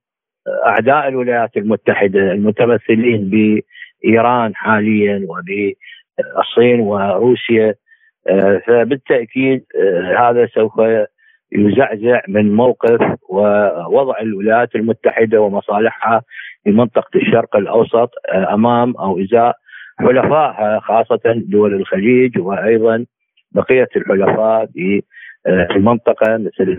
أعداء 0.67 1.09
الولايات 1.09 1.57
المتحدة 1.57 2.33
المتمثلين 2.33 3.31
بإيران 3.31 4.55
حاليا 4.55 5.27
وبالصين 5.29 6.81
وروسيا 6.81 7.75
آه، 8.29 8.63
فبالتأكيد 8.67 9.65
آه، 9.81 10.31
هذا 10.31 10.47
سوف 10.47 10.73
يزعزع 11.53 12.21
من 12.29 12.53
موقف 12.53 13.17
ووضع 13.29 14.21
الولايات 14.21 14.75
المتحدة 14.75 15.41
ومصالحها 15.41 16.23
في 16.65 16.71
منطقة 16.71 17.11
الشرق 17.17 17.57
الأوسط 17.57 18.11
آه، 18.33 18.55
أمام 18.55 18.97
أو 18.97 19.21
إزاء 19.21 19.57
حلفائها 19.99 20.81
خاصة 20.81 21.21
دول 21.27 21.75
الخليج 21.75 22.39
وأيضا 22.39 23.07
بقية 23.55 23.89
الحلفاء 23.97 24.67
في 24.67 25.03
المنطقة 25.77 26.37
مثل 26.37 26.79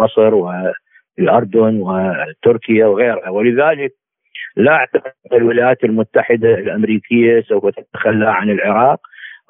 مصر 0.00 0.34
والاردن 0.34 1.80
وتركيا 1.80 2.86
وغيرها. 2.86 3.30
ولذلك 3.30 3.92
لا 4.56 4.72
أعتقد 4.72 5.12
الولايات 5.32 5.84
المتحدة 5.84 6.54
الأمريكية 6.54 7.42
سوف 7.42 7.66
تتخلى 7.68 8.30
عن 8.30 8.50
العراق 8.50 9.00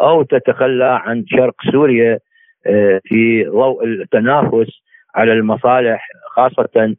أو 0.01 0.23
تتخلى 0.23 1.01
عن 1.05 1.25
شرق 1.27 1.55
سوريا 1.73 2.19
آه، 2.67 3.01
في 3.05 3.45
ضوء 3.45 3.85
التنافس 3.85 4.83
على 5.15 5.33
المصالح 5.33 6.09
خاصة 6.31 6.97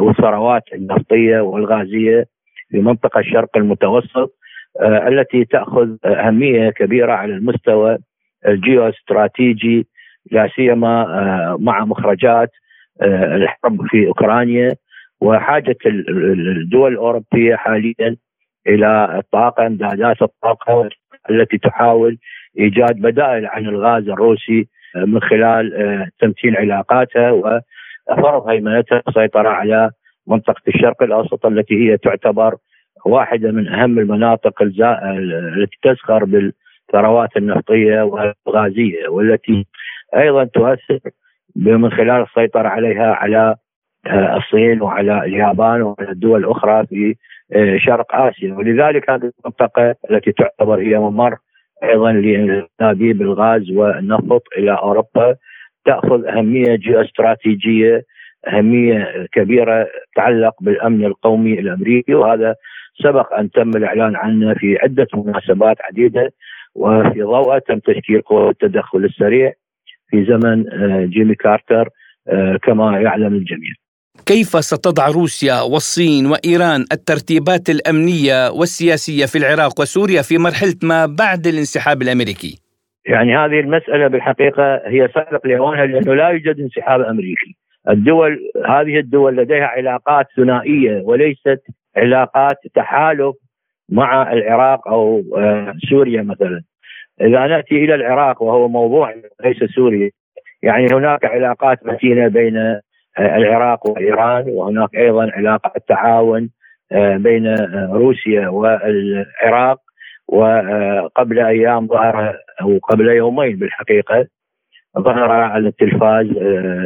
والثروات 0.00 0.62
النفطية 0.72 1.40
والغازية 1.40 2.24
في 2.70 2.78
منطقة 2.78 3.20
الشرق 3.20 3.56
المتوسط 3.56 4.34
آه، 4.80 5.08
التي 5.08 5.44
تأخذ 5.44 5.96
أهمية 6.04 6.70
كبيرة 6.70 7.12
على 7.12 7.32
المستوى 7.32 7.98
الجيو 8.48 8.88
استراتيجي 8.88 9.86
لا 10.30 10.48
سيما 10.56 11.02
آه، 11.02 11.56
مع 11.60 11.84
مخرجات 11.84 12.50
الحرب 13.02 13.86
في 13.86 14.06
أوكرانيا 14.06 14.74
وحاجة 15.20 15.76
الدول 15.86 16.92
الأوروبية 16.92 17.56
حاليا 17.56 18.16
إلى 18.66 19.18
الطاقة 19.18 19.66
إمدادات 19.66 20.22
الطاقة 20.22 20.88
التي 21.30 21.58
تحاول 21.58 22.18
إيجاد 22.58 22.96
بدائل 22.96 23.46
عن 23.46 23.66
الغاز 23.66 24.08
الروسي 24.08 24.68
آه، 24.96 25.04
من 25.04 25.20
خلال 25.20 25.74
آه، 25.74 26.08
تمتين 26.20 26.56
علاقاتها 26.56 27.30
وفرض 27.30 28.48
هيمنتها 28.48 29.02
السيطره 29.08 29.48
على 29.48 29.90
منطقة 30.26 30.62
الشرق 30.68 31.02
الأوسط 31.02 31.46
التي 31.46 31.74
هي 31.74 31.96
تعتبر 31.96 32.56
واحدة 33.06 33.50
من 33.50 33.68
أهم 33.68 33.98
المناطق 33.98 34.62
التي 34.62 35.78
تزخر 35.82 36.24
بالثروات 36.88 37.36
النفطية 37.36 38.02
والغازية 38.02 39.08
والتي 39.08 39.66
أيضا 40.16 40.44
تؤثر 40.44 40.98
من 41.56 41.90
خلال 41.90 42.22
السيطرة 42.22 42.68
عليها 42.68 43.12
على 43.12 43.56
آه، 44.06 44.36
الصين 44.36 44.82
وعلى 44.82 45.24
اليابان 45.24 45.82
وعلى 45.82 46.10
الدول 46.10 46.44
الأخرى 46.44 46.86
في 46.86 47.16
آه، 47.52 47.76
شرق 47.78 48.14
آسيا. 48.14 48.54
ولذلك 48.54 49.10
هذه 49.10 49.32
المنطقة 49.44 49.94
التي 50.10 50.32
تعتبر 50.32 50.80
هي 50.80 50.98
ممر 50.98 51.36
أيضا 51.84 52.12
لانابيب 52.12 53.22
الغاز 53.22 53.70
والنفط 53.70 54.42
إلى 54.56 54.72
أوروبا 54.72 55.36
تأخذ 55.84 56.24
أهمية 56.26 56.76
جيوستراتيجية 56.76 58.02
أهمية 58.48 59.26
كبيرة 59.32 59.86
تتعلق 60.12 60.54
بالأمن 60.60 61.04
القومي 61.04 61.58
الأمريكي 61.58 62.14
وهذا 62.14 62.54
سبق 63.02 63.34
أن 63.34 63.50
تم 63.50 63.70
الإعلان 63.70 64.16
عنه 64.16 64.54
في 64.54 64.78
عدة 64.82 65.06
مناسبات 65.14 65.76
عديدة. 65.80 66.30
وفي 66.78 67.22
ضوءه 67.22 67.58
تم 67.58 67.78
تشكيل 67.78 68.20
قوى 68.20 68.50
التدخل 68.50 69.04
السريع 69.04 69.52
في 70.10 70.24
زمن 70.24 70.72
آه، 70.72 71.04
جيمي 71.04 71.34
كارتر 71.34 71.88
كما 72.62 73.00
يعلم 73.00 73.34
الجميع. 73.34 73.72
كيف 74.26 74.48
ستضع 74.48 75.06
روسيا 75.08 75.62
والصين 75.72 76.26
وإيران 76.26 76.80
الترتيبات 76.92 77.70
الأمنية 77.70 78.50
والسياسية 78.50 79.26
في 79.26 79.38
العراق 79.38 79.80
وسوريا 79.80 80.22
في 80.22 80.38
مرحلة 80.38 80.74
ما 80.82 81.06
بعد 81.06 81.46
الانسحاب 81.46 82.02
الأمريكي؟ 82.02 82.58
يعني 83.06 83.36
هذه 83.36 83.60
المسألة 83.60 84.08
بالحقيقة 84.08 84.80
هي 84.86 85.08
سابق 85.14 85.46
لاوانها 85.46 85.86
لأنه 85.86 86.14
لا 86.14 86.28
يوجد 86.28 86.60
انسحاب 86.60 87.00
أمريكي. 87.00 87.56
الدول 87.88 88.38
هذه 88.68 88.98
الدول 88.98 89.36
لديها 89.36 89.66
علاقات 89.66 90.26
ثنائية 90.36 91.02
وليست 91.04 91.60
علاقات 91.96 92.56
تحالف 92.74 93.34
مع 93.88 94.32
العراق 94.32 94.88
أو 94.88 95.22
آه، 95.36 95.74
سوريا 95.90 96.22
مثلا. 96.22 96.62
إذا 97.20 97.46
نأتي 97.46 97.84
إلى 97.84 97.94
العراق 97.94 98.42
وهو 98.42 98.68
موضوع 98.68 99.14
ليس 99.44 99.64
سوريا 99.74 100.10
يعني 100.62 100.86
هناك 100.92 101.24
علاقات 101.24 101.86
متينة 101.86 102.28
بين 102.28 102.80
العراق 103.18 103.90
وإيران 103.90 104.44
وهناك 104.48 104.94
أيضا 104.94 105.30
علاقات 105.32 105.88
تعاون 105.88 106.50
بين 106.92 107.54
روسيا 107.92 108.48
والعراق 108.48 109.78
وقبل 110.28 111.38
أيام 111.38 111.86
ظهر 111.86 112.36
أو 112.62 112.78
قبل 112.78 113.08
يومين 113.08 113.56
بالحقيقة 113.56 114.26
ظهر 114.98 115.30
على 115.30 115.68
التلفاز 115.68 116.26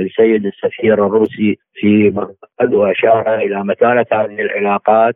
السيد 0.01 0.47
السفير 0.47 1.07
الروسي 1.07 1.59
في 1.75 2.11
بغداد 2.11 2.75
وأشار 2.75 3.35
إلى 3.35 3.65
متانة 3.65 4.07
هذه 4.13 4.41
العلاقات 4.41 5.15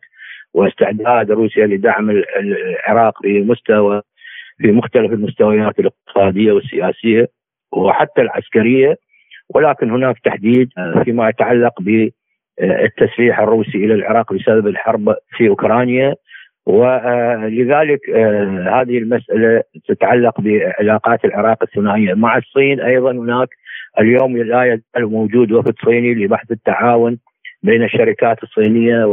واستعداد 0.57 1.31
روسيا 1.31 1.67
لدعم 1.67 2.11
العراق 2.11 3.23
في 3.23 3.41
مستوى 3.41 4.03
في 4.59 4.73
مختلف 4.73 5.13
المستويات 5.13 5.79
الاقتصادية 5.79 6.53
والسياسية 6.53 7.29
وحتى 7.73 8.21
العسكرية 8.21 8.97
ولكن 9.55 9.91
هناك 9.91 10.19
تحديد 10.19 10.69
فيما 11.05 11.29
يتعلق 11.29 11.73
بالتسليح 11.81 13.41
الروسي 13.41 13.79
إلى 13.79 13.95
العراق 13.95 14.33
بسبب 14.33 14.67
الحرب 14.67 15.15
في 15.37 15.49
أوكرانيا. 15.49 16.15
ولذلك 16.67 18.01
هذه 18.75 18.99
المسألة 18.99 19.63
تتعلق 19.89 20.41
بعلاقات 20.41 21.25
العراق 21.25 21.63
الثنائية 21.63 22.15
مع 22.15 22.37
الصين. 22.37 22.81
أيضا 22.81 23.13
هناك 23.13 23.49
اليوم 24.01 24.37
لا 24.37 24.65
يزال 24.65 25.11
موجود 25.11 25.53
وفد 25.53 25.75
صيني 25.85 26.15
لبحث 26.15 26.51
التعاون 26.51 27.19
بين 27.63 27.83
الشركات 27.83 28.43
الصينية 28.43 29.05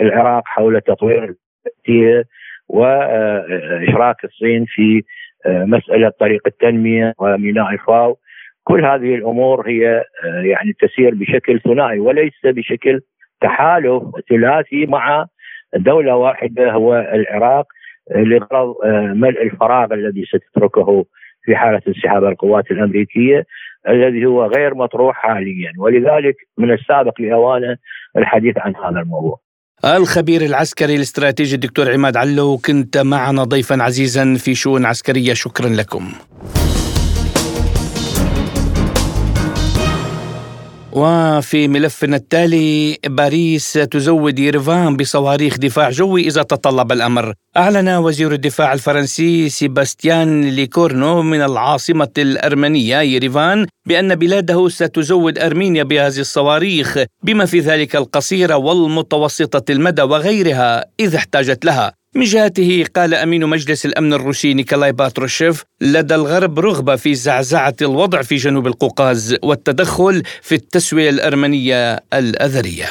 والعراق 0.00 0.42
حول 0.46 0.80
تطوير 0.80 1.34
وإشراك 2.68 4.24
الصين 4.24 4.64
في 4.68 5.02
مسألة 5.46 6.12
طريق 6.20 6.40
التنمية 6.46 7.14
وميناء 7.18 7.72
الفاو 7.72 8.18
كل 8.64 8.84
هذه 8.84 9.14
الأمور 9.14 9.68
هي 9.68 10.04
يعني 10.24 10.72
تسير 10.80 11.14
بشكل 11.14 11.60
ثنائي 11.60 11.98
وليس 11.98 12.40
بشكل 12.44 13.00
تحالف 13.40 14.02
ثلاثي 14.28 14.86
مع 14.86 15.26
دولة 15.74 16.16
واحدة 16.16 16.72
هو 16.72 16.94
العراق 16.94 17.66
لغرض 18.16 18.74
ملء 19.14 19.42
الفراغ 19.42 19.94
الذي 19.94 20.24
ستتركه 20.24 21.04
في 21.42 21.56
حالة 21.56 21.80
انسحاب 21.88 22.24
القوات 22.24 22.70
الأمريكية 22.70 23.44
الذي 23.88 24.26
هو 24.26 24.44
غير 24.44 24.74
مطروح 24.74 25.16
حاليا 25.16 25.72
ولذلك 25.78 26.36
من 26.58 26.72
السابق 26.72 27.20
لأوانه 27.20 27.76
الحديث 28.16 28.58
عن 28.58 28.76
هذا 28.76 29.00
الموضوع. 29.00 29.38
الخبير 29.84 30.44
العسكري 30.44 30.96
الاستراتيجي 30.96 31.54
الدكتور 31.54 31.92
عماد 31.92 32.16
علو 32.16 32.58
كنت 32.58 32.98
معنا 32.98 33.44
ضيفا 33.44 33.82
عزيزا 33.82 34.34
في 34.34 34.54
شؤون 34.54 34.84
عسكرية 34.84 35.34
شكرا 35.34 35.68
لكم. 35.68 36.12
وفي 40.92 41.68
ملفنا 41.68 42.16
التالي 42.16 42.98
باريس 43.06 43.72
تزود 43.72 44.38
يريفان 44.38 44.96
بصواريخ 44.96 45.58
دفاع 45.58 45.90
جوي 45.90 46.26
إذا 46.26 46.42
تطلب 46.42 46.92
الأمر. 46.92 47.34
أعلن 47.56 47.88
وزير 47.88 48.32
الدفاع 48.32 48.72
الفرنسي 48.72 49.48
سيباستيان 49.48 50.44
ليكورنو 50.44 51.22
من 51.22 51.42
العاصمة 51.42 52.10
الأرمنية 52.18 53.00
يريفان 53.00 53.66
بأن 53.86 54.14
بلاده 54.14 54.68
ستزود 54.68 55.38
أرمينيا 55.38 55.82
بهذه 55.82 56.18
الصواريخ 56.18 56.98
بما 57.22 57.46
في 57.46 57.60
ذلك 57.60 57.96
القصيرة 57.96 58.56
والمتوسطة 58.56 59.72
المدى 59.72 60.02
وغيرها 60.02 60.84
إذا 61.00 61.16
احتاجت 61.16 61.64
لها. 61.64 62.01
من 62.14 62.24
جهته 62.24 62.84
قال 62.96 63.14
أمين 63.14 63.46
مجلس 63.46 63.86
الأمن 63.86 64.12
الروسي 64.12 64.54
نيكولاي 64.54 64.92
باتروشيف 64.92 65.64
لدى 65.80 66.14
الغرب 66.14 66.58
رغبة 66.58 66.96
في 66.96 67.14
زعزعة 67.14 67.74
الوضع 67.82 68.22
في 68.22 68.36
جنوب 68.36 68.66
القوقاز 68.66 69.36
والتدخل 69.42 70.22
في 70.42 70.54
التسوية 70.54 71.10
الأرمنية 71.10 72.00
الأذرية. 72.14 72.86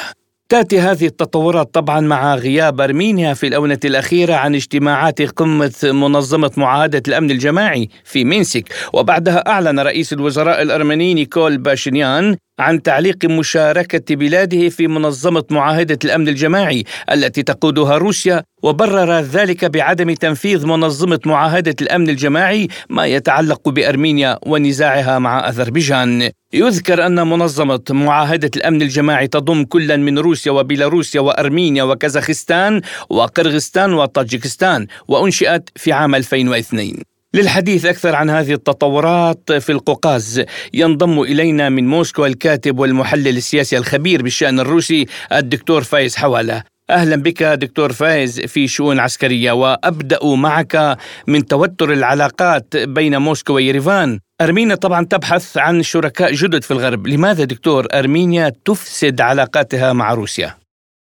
تأتي 0.48 0.80
هذه 0.80 1.06
التطورات 1.06 1.74
طبعا 1.74 2.00
مع 2.00 2.34
غياب 2.34 2.80
أرمينيا 2.80 3.34
في 3.34 3.46
الآونة 3.46 3.78
الأخيرة 3.84 4.34
عن 4.34 4.54
اجتماعات 4.54 5.22
قمة 5.22 5.72
منظمة 5.82 6.50
معاهدة 6.56 7.02
الأمن 7.08 7.30
الجماعي 7.30 7.88
في 8.04 8.24
مينسك 8.24 8.64
وبعدها 8.92 9.48
أعلن 9.48 9.80
رئيس 9.80 10.12
الوزراء 10.12 10.62
الأرمني 10.62 11.14
نيكول 11.14 11.58
باشينيان 11.58 12.36
عن 12.58 12.82
تعليق 12.82 13.24
مشاركة 13.24 14.14
بلاده 14.14 14.68
في 14.68 14.86
منظمة 14.88 15.44
معاهدة 15.50 15.98
الأمن 16.04 16.28
الجماعي 16.28 16.84
التي 17.12 17.42
تقودها 17.42 17.98
روسيا 17.98 18.42
وبرر 18.62 19.20
ذلك 19.20 19.64
بعدم 19.64 20.14
تنفيذ 20.14 20.66
منظمة 20.66 21.20
معاهدة 21.26 21.74
الأمن 21.82 22.08
الجماعي 22.08 22.68
ما 22.90 23.06
يتعلق 23.06 23.68
بأرمينيا 23.68 24.38
ونزاعها 24.46 25.18
مع 25.18 25.48
أذربيجان. 25.48 26.30
يذكر 26.52 27.06
أن 27.06 27.26
منظمة 27.26 27.84
معاهدة 27.90 28.50
الأمن 28.56 28.82
الجماعي 28.82 29.26
تضم 29.28 29.64
كلا 29.64 29.96
من 29.96 30.18
روسيا 30.18 30.52
وبيلاروسيا 30.52 31.20
وأرمينيا 31.20 31.82
وكازاخستان 31.82 32.80
وقرغستان 33.10 33.92
وطاجكستان 33.92 34.86
وأنشئت 35.08 35.70
في 35.76 35.92
عام 35.92 36.14
2002 36.14 37.11
للحديث 37.34 37.86
أكثر 37.86 38.14
عن 38.14 38.30
هذه 38.30 38.52
التطورات 38.52 39.52
في 39.52 39.72
القوقاز. 39.72 40.44
ينضم 40.74 41.20
إلينا 41.20 41.68
من 41.68 41.88
موسكو 41.88 42.26
الكاتب 42.26 42.78
والمحلل 42.78 43.36
السياسي 43.36 43.78
الخبير 43.78 44.22
بالشأن 44.22 44.60
الروسي 44.60 45.06
الدكتور 45.32 45.82
فايز 45.82 46.16
حوالة 46.16 46.62
أهلا 46.90 47.16
بك 47.16 47.42
دكتور 47.42 47.92
فايز 47.92 48.40
في 48.40 48.68
شؤون 48.68 49.00
عسكرية 49.00 49.52
وأبدأ 49.52 50.18
معك 50.24 50.96
من 51.26 51.46
توتر 51.46 51.92
العلاقات 51.92 52.76
بين 52.76 53.16
موسكو 53.16 53.52
ويريفان. 53.54 54.18
أرمينيا 54.40 54.74
طبعا 54.74 55.04
تبحث 55.04 55.58
عن 55.58 55.82
شركاء 55.82 56.32
جدد 56.32 56.62
في 56.62 56.70
الغرب. 56.70 57.06
لماذا 57.06 57.44
دكتور 57.44 57.86
أرمينيا 57.94 58.52
تفسد 58.64 59.20
علاقاتها 59.20 59.92
مع 59.92 60.14
روسيا؟ 60.14 60.54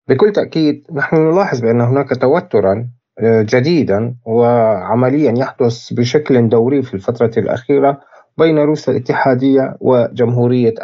بكل 0.08 0.32
تأكيد 0.32 0.86
نحن 0.94 1.16
نلاحظ 1.16 1.60
بأن 1.60 1.80
هناك 1.80 2.08
توترا 2.20 2.88
جديدا 3.22 4.14
وعمليا 4.24 5.34
يحدث 5.38 5.92
بشكل 5.92 6.48
دوري 6.48 6.82
في 6.82 6.94
الفترة 6.94 7.30
الأخيرة 7.36 8.00
بين 8.38 8.58
روسيا 8.58 8.92
الاتحادية 8.92 9.76
وجمهورية 9.80 10.74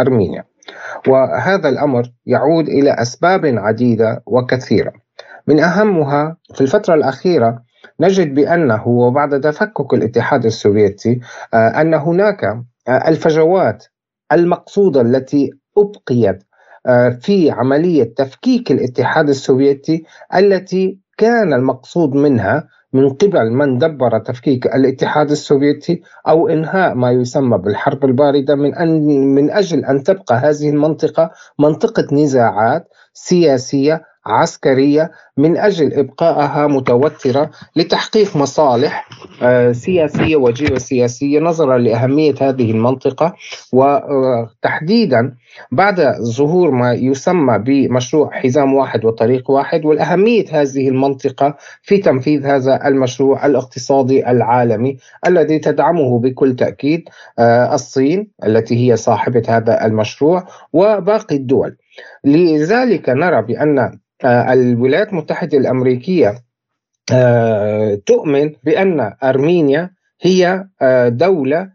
أرمينيا. 0.00 0.44
وهذا 1.08 1.68
الأمر 1.68 2.02
يعود 2.26 2.68
إلى 2.68 2.90
أسباب 2.90 3.46
عديدة 3.46 4.22
وكثيرة. 4.26 4.92
من 5.46 5.60
أهمها 5.60 6.36
في 6.54 6.60
الفترة 6.60 6.94
الأخيرة 6.94 7.62
نجد 8.00 8.34
بأنه 8.34 8.88
وبعد 8.88 9.40
تفكك 9.40 9.94
الاتحاد 9.94 10.44
السوفيتي 10.44 11.20
أن 11.54 11.94
هناك 11.94 12.62
الفجوات 12.88 13.84
المقصودة 14.32 15.00
التي 15.00 15.50
أبقيت 15.78 16.42
في 17.20 17.50
عملية 17.50 18.14
تفكيك 18.14 18.70
الاتحاد 18.72 19.28
السوفيتي 19.28 20.04
التي 20.36 20.98
كان 21.16 21.52
المقصود 21.52 22.14
منها 22.14 22.68
من 22.92 23.08
قبل 23.08 23.50
من 23.50 23.78
دبر 23.78 24.18
تفكيك 24.18 24.66
الاتحاد 24.66 25.30
السوفيتي 25.30 26.02
أو 26.28 26.48
إنهاء 26.48 26.94
ما 26.94 27.10
يسمى 27.10 27.58
بالحرب 27.58 28.04
الباردة 28.04 28.54
من 28.54 28.74
ان 28.74 29.06
من 29.34 29.50
أجل 29.50 29.84
أن 29.84 30.02
تبقى 30.02 30.34
هذه 30.34 30.70
المنطقة 30.70 31.30
منطقة 31.58 32.06
نزاعات 32.12 32.88
سياسية 33.12 34.02
عسكرية 34.26 35.10
من 35.36 35.56
أجل 35.56 35.92
ابقائها 35.94 36.66
متوترة 36.66 37.50
لتحقيق 37.76 38.36
مصالح 38.36 39.08
آه، 39.42 39.72
سياسية 39.72 40.36
وجيوسياسية 40.36 41.40
نظرا 41.40 41.78
لأهمية 41.78 42.34
هذه 42.40 42.70
المنطقة 42.70 43.34
وتحديدا 43.72 45.34
بعد 45.72 46.00
ظهور 46.22 46.70
ما 46.70 46.92
يسمى 46.92 47.58
بمشروع 47.58 48.30
حزام 48.32 48.74
واحد 48.74 49.04
وطريق 49.04 49.50
واحد 49.50 49.84
والأهمية 49.84 50.44
هذه 50.52 50.88
المنطقة 50.88 51.56
في 51.82 51.98
تنفيذ 51.98 52.46
هذا 52.46 52.88
المشروع 52.88 53.46
الاقتصادي 53.46 54.30
العالمي 54.30 54.96
الذي 55.26 55.58
تدعمه 55.58 56.18
بكل 56.18 56.56
تأكيد 56.56 57.08
آه، 57.38 57.74
الصين 57.74 58.30
التي 58.44 58.90
هي 58.90 58.96
صاحبة 58.96 59.42
هذا 59.48 59.86
المشروع 59.86 60.46
وباقي 60.72 61.36
الدول. 61.36 61.76
لذلك 62.24 63.08
نرى 63.08 63.42
بأن 63.42 63.98
آه، 64.24 64.52
الولايات 64.52 65.08
المتحدة 65.08 65.58
الأمريكية 65.58 66.34
آه، 67.12 67.94
تؤمن 68.06 68.52
بأن 68.64 69.14
أرمينيا 69.22 69.90
هي 70.20 70.66
آه، 70.82 71.08
دولة 71.08 71.70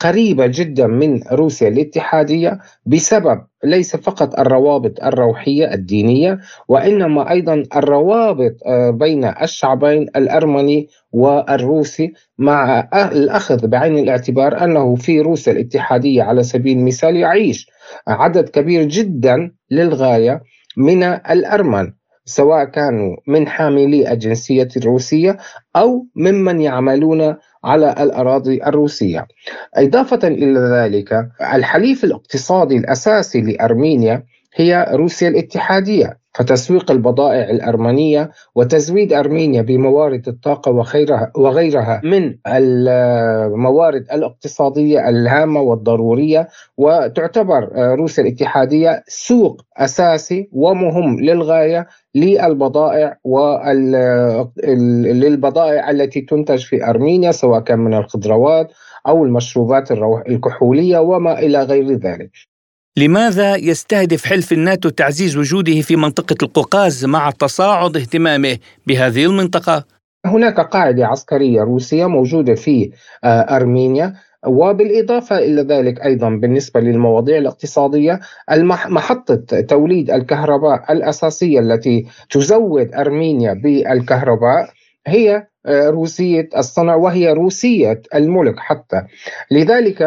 قريبة 0.00 0.46
جدا 0.46 0.86
من 0.86 1.22
روسيا 1.32 1.68
الاتحادية 1.68 2.58
بسبب 2.86 3.40
ليس 3.64 3.96
فقط 3.96 4.38
الروابط 4.38 5.04
الروحية 5.04 5.74
الدينية 5.74 6.38
وإنما 6.68 7.30
أيضا 7.30 7.62
الروابط 7.76 8.56
بين 8.90 9.24
الشعبين 9.24 10.02
الأرمني 10.16 10.88
والروسي 11.12 12.12
مع 12.38 12.88
الأخذ 12.94 13.66
بعين 13.66 13.98
الاعتبار 13.98 14.64
أنه 14.64 14.94
في 14.94 15.20
روسيا 15.20 15.52
الاتحادية 15.52 16.22
على 16.22 16.42
سبيل 16.42 16.78
المثال 16.78 17.16
يعيش 17.16 17.70
عدد 18.08 18.48
كبير 18.48 18.84
جدا 18.84 19.52
للغاية 19.70 20.42
من 20.76 21.02
الأرمن. 21.02 21.92
سواء 22.24 22.64
كانوا 22.64 23.16
من 23.26 23.48
حاملي 23.48 24.12
الجنسية 24.12 24.68
الروسية 24.76 25.36
أو 25.76 26.06
ممن 26.16 26.60
يعملون 26.60 27.36
على 27.64 27.94
الأراضي 28.00 28.64
الروسية. 28.66 29.26
إضافة 29.74 30.28
إلى 30.28 30.60
ذلك 30.60 31.28
الحليف 31.54 32.04
الاقتصادي 32.04 32.76
الأساسي 32.76 33.40
لأرمينيا 33.40 34.22
هي 34.54 34.86
روسيا 34.92 35.28
الاتحادية. 35.28 36.23
فتسويق 36.34 36.90
البضائع 36.90 37.50
الأرمنية 37.50 38.30
وتزويد 38.54 39.12
أرمينيا 39.12 39.62
بموارد 39.62 40.28
الطاقة 40.28 40.72
وغيرها, 40.72 41.32
وغيرها 41.36 42.00
من 42.04 42.34
الموارد 42.46 44.06
الاقتصادية 44.12 45.08
الهامة 45.08 45.60
والضرورية 45.60 46.48
وتعتبر 46.76 47.68
روسيا 47.76 48.24
الاتحادية 48.24 49.02
سوق 49.08 49.60
أساسي 49.76 50.48
ومهم 50.52 51.20
للغاية 51.20 51.86
للبضائع 52.14 53.16
وللبضائع 54.64 55.90
التي 55.90 56.20
تنتج 56.20 56.64
في 56.64 56.84
أرمينيا 56.84 57.32
سواء 57.32 57.60
كان 57.60 57.78
من 57.78 57.94
الخضروات 57.94 58.72
أو 59.08 59.24
المشروبات 59.24 59.92
الكحولية 60.28 60.98
وما 60.98 61.38
إلى 61.38 61.62
غير 61.62 61.92
ذلك. 61.92 62.53
لماذا 62.96 63.56
يستهدف 63.56 64.24
حلف 64.24 64.52
الناتو 64.52 64.88
تعزيز 64.88 65.36
وجوده 65.36 65.80
في 65.80 65.96
منطقة 65.96 66.36
القوقاز 66.42 67.04
مع 67.04 67.30
تصاعد 67.30 67.96
اهتمامه 67.96 68.58
بهذه 68.86 69.24
المنطقة؟ 69.24 69.84
هناك 70.26 70.60
قاعدة 70.60 71.06
عسكرية 71.06 71.62
روسية 71.62 72.06
موجودة 72.06 72.54
في 72.54 72.90
آه، 73.24 73.56
أرمينيا 73.56 74.14
وبالإضافة 74.46 75.38
إلى 75.38 75.62
ذلك 75.62 76.00
أيضا 76.00 76.30
بالنسبة 76.30 76.80
للمواضيع 76.80 77.38
الاقتصادية 77.38 78.20
محطة 78.88 79.60
توليد 79.60 80.10
الكهرباء 80.10 80.92
الأساسية 80.92 81.60
التي 81.60 82.06
تزود 82.30 82.94
أرمينيا 82.94 83.52
بالكهرباء 83.52 84.70
هي 85.06 85.46
آه، 85.66 85.90
روسية 85.90 86.48
الصنع 86.56 86.94
وهي 86.94 87.32
روسية 87.32 88.02
الملك 88.14 88.58
حتى 88.58 89.02
لذلك 89.50 90.02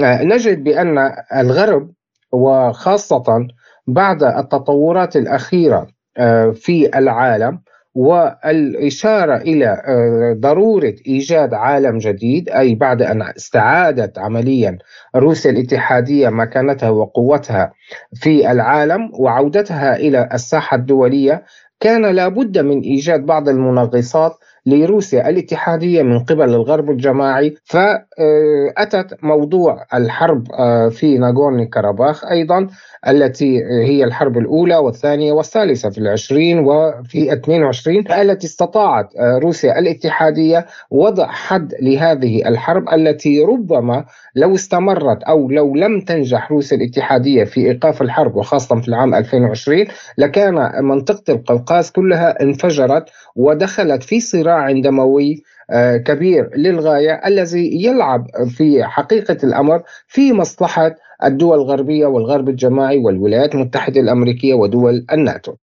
آه، 0.00 0.22
نجد 0.22 0.64
بأن 0.64 1.12
الغرب 1.36 1.90
وخاصة 2.32 3.46
بعد 3.86 4.22
التطورات 4.22 5.16
الأخيرة 5.16 5.86
آه، 6.16 6.50
في 6.50 6.98
العالم 6.98 7.60
والإشارة 7.94 9.36
إلى 9.36 9.66
آه، 9.66 10.36
ضرورة 10.40 10.94
إيجاد 11.06 11.54
عالم 11.54 11.98
جديد 11.98 12.48
أي 12.48 12.74
بعد 12.74 13.02
أن 13.02 13.22
استعادت 13.22 14.18
عمليا 14.18 14.78
روسيا 15.16 15.50
الاتحادية 15.50 16.28
مكانتها 16.28 16.90
وقوتها 16.90 17.72
في 18.14 18.50
العالم 18.52 19.10
وعودتها 19.12 19.96
إلى 19.96 20.28
الساحة 20.32 20.76
الدولية 20.76 21.44
كان 21.80 22.06
لابد 22.06 22.58
من 22.58 22.80
إيجاد 22.80 23.26
بعض 23.26 23.48
المنغصات 23.48 24.32
لروسيا 24.66 25.28
الاتحادية 25.28 26.02
من 26.02 26.18
قبل 26.18 26.48
الغرب 26.48 26.90
الجماعي 26.90 27.54
فأتت 27.64 29.24
موضوع 29.24 29.86
الحرب 29.94 30.46
آه، 30.52 30.88
في 30.88 31.18
ناغورني 31.18 31.66
كاراباخ 31.66 32.24
أيضا 32.24 32.66
التي 33.08 33.58
هي 33.64 34.04
الحرب 34.04 34.38
الأولى 34.38 34.76
والثانية 34.76 35.32
والثالثة 35.32 35.90
في 35.90 35.98
العشرين 35.98 36.58
وفي 36.58 37.32
22 37.32 38.12
التي 38.12 38.46
استطاعت 38.46 39.16
آه، 39.16 39.38
روسيا 39.38 39.78
الاتحادية 39.78 40.66
وضع 40.90 41.26
حد 41.26 41.74
لهذه 41.82 42.48
الحرب 42.48 42.88
التي 42.88 43.40
ربما 43.44 44.04
لو 44.36 44.54
استمرت 44.54 45.22
أو 45.22 45.50
لو 45.50 45.74
لم 45.74 46.00
تنجح 46.00 46.52
روسيا 46.52 46.76
الاتحادية 46.76 47.44
في 47.44 47.60
إيقاف 47.60 48.02
الحرب 48.02 48.36
وخاصة 48.36 48.80
في 48.80 48.88
العام 48.88 49.14
2020 49.14 49.84
لكان 50.18 50.84
منطقة 50.84 51.32
القوقاز 51.32 51.90
كلها 51.90 52.42
انفجرت 52.42 53.04
ودخلت 53.36 54.02
في 54.02 54.20
صراع 54.20 54.49
دموي 54.82 55.42
آه، 55.70 55.96
كبير 55.96 56.50
للغاية 56.56 57.20
الذي 57.26 57.84
يلعب 57.84 58.26
في 58.56 58.84
حقيقة 58.84 59.36
الأمر 59.44 59.82
في 60.08 60.32
مصلحة 60.32 60.94
الدول 61.24 61.58
الغربية 61.58 62.06
والغرب 62.06 62.48
الجماعي 62.48 62.98
والولايات 62.98 63.54
المتحدة 63.54 64.00
الأمريكية 64.00 64.54
ودول 64.54 65.06
الناتو. 65.12 65.54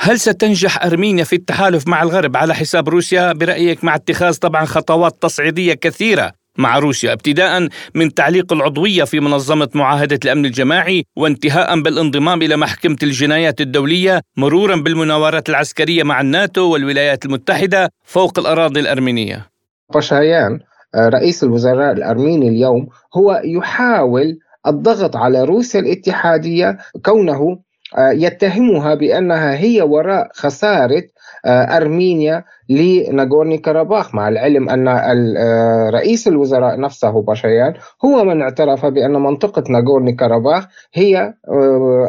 هل 0.00 0.20
ستنجح 0.20 0.84
أرمينيا 0.84 1.24
في 1.24 1.36
التحالف 1.36 1.88
مع 1.88 2.02
الغرب 2.02 2.36
على 2.36 2.54
حساب 2.54 2.88
روسيا 2.88 3.32
برأيك 3.32 3.84
مع 3.84 3.94
اتخاذ 3.94 4.38
طبعا 4.38 4.64
خطوات 4.64 5.22
تصعيدية 5.22 5.74
كثيرة 5.74 6.32
مع 6.58 6.78
روسيا 6.78 7.12
ابتداء 7.12 7.68
من 7.94 8.14
تعليق 8.14 8.52
العضوية 8.52 9.04
في 9.04 9.20
منظمة 9.20 9.68
معاهدة 9.74 10.18
الأمن 10.24 10.46
الجماعي 10.46 11.04
وانتهاء 11.16 11.80
بالانضمام 11.80 12.42
إلى 12.42 12.56
محكمة 12.56 12.96
الجنايات 13.02 13.60
الدولية 13.60 14.20
مرورا 14.36 14.76
بالمناورات 14.76 15.48
العسكرية 15.48 16.02
مع 16.02 16.20
الناتو 16.20 16.72
والولايات 16.72 17.24
المتحدة 17.24 17.90
فوق 18.04 18.38
الأراضي 18.38 18.80
الأرمينية. 18.80 19.46
باشايان 19.94 20.60
آه، 20.94 21.08
رئيس 21.08 21.44
الوزراء 21.44 21.92
الأرميني 21.92 22.48
اليوم 22.48 22.88
هو 23.16 23.42
يحاول 23.44 24.38
الضغط 24.66 25.16
على 25.16 25.44
روسيا 25.44 25.80
الاتحادية 25.80 26.78
كونه 27.04 27.58
آه، 27.98 28.10
يتهمها 28.10 28.94
بأنها 28.94 29.56
هي 29.56 29.82
وراء 29.82 30.28
خسارة 30.34 31.02
آه، 31.44 31.76
أرمينيا 31.76 32.44
لناغورني 32.68 33.58
كاراباخ 33.58 34.14
مع 34.14 34.28
العلم 34.28 34.68
أن 34.68 34.88
آه، 34.88 35.90
رئيس 35.90 36.28
الوزراء 36.28 36.80
نفسه 36.80 37.22
باشيان 37.22 37.74
هو 38.04 38.24
من 38.24 38.42
اعترف 38.42 38.86
بأن 38.86 39.12
منطقة 39.12 39.64
ناغورني 39.70 40.12
كاراباخ 40.12 40.66
هي 40.94 41.34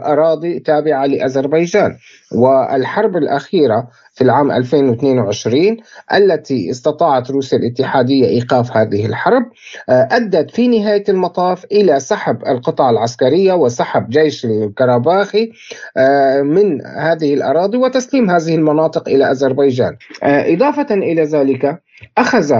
أراضي 0.06 0.60
تابعة 0.60 1.06
لأذربيجان. 1.06 1.98
والحرب 2.32 3.18
الأخيرة 3.18 3.88
في 4.14 4.24
العام 4.24 4.52
2022 4.52 5.78
التي 6.14 6.72
استطاعت 6.72 7.32
روسيا 7.32 7.58
الاتحادية 7.58 8.26
إيقاف 8.28 8.78
هذه 8.78 9.06
الحرب 9.06 9.44
آه، 9.90 10.08
أدت 10.12 10.52
في 10.52 10.68
نهاية 10.68 11.04
المطاف 11.10 11.66
إلى 11.66 12.00
سحب 12.00 12.48
القطع 12.48 12.90
العسكرية 12.90 13.54
وسحب 13.54 14.10
جيش 14.10 14.46
الكرباخي 14.46 15.52
آه، 15.98 16.42
من 16.42 16.86
هذه 16.86 17.34
الأراضي 17.34 17.78
وتسليم 17.78 18.30
هذه 18.30 18.56
المناطق 18.56 19.07
إلى 19.08 19.32
أذربيجان. 19.32 19.96
آه، 20.24 20.54
إضافة 20.54 20.96
إلى 20.96 21.24
ذلك 21.24 21.82
أخذ 22.18 22.54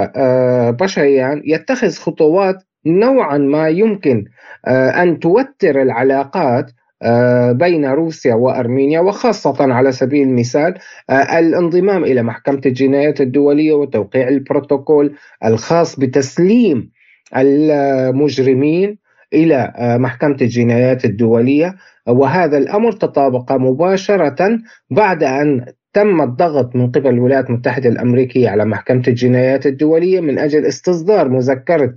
بشيان 0.72 1.42
يتخذ 1.46 1.92
خطوات 1.92 2.56
نوعا 2.86 3.38
ما 3.38 3.70
يمكن 3.70 4.26
أن 4.68 5.20
توتر 5.20 5.82
العلاقات 5.82 6.72
آه، 7.04 7.52
بين 7.52 7.86
روسيا 7.86 8.34
وأرمينيا 8.34 9.00
وخاصة 9.00 9.74
على 9.74 9.92
سبيل 9.92 10.28
المثال 10.28 10.74
آه، 11.10 11.40
الانضمام 11.40 12.04
إلى 12.04 12.24
محكمة 12.24 12.62
الجنايات 12.66 13.22
الدولية 13.22 13.74
وتوقيع 13.74 14.28
البروتوكول 14.28 15.16
الخاص 15.46 16.00
بتسليم 16.00 16.92
المجرمين 17.36 18.98
إلى 19.34 19.74
آه، 19.76 19.98
محكمة 19.98 20.38
الجنايات 20.42 21.06
الدولية. 21.06 21.76
وهذا 22.08 22.58
الأمر 22.58 22.92
تطابق 22.92 23.52
مباشرة 23.52 24.60
بعد 24.90 25.24
أن 25.24 25.66
تم 25.98 26.22
الضغط 26.22 26.76
من 26.76 26.92
قبل 26.92 27.10
الولايات 27.10 27.50
المتحدة 27.50 27.90
الأمريكية 27.90 28.50
على 28.50 28.66
محكمة 28.66 29.04
الجنايات 29.08 29.66
الدولية 29.66 30.20
من 30.20 30.40
أجل 30.40 30.66
استصدار 30.66 31.30
مذكرة 31.30 31.94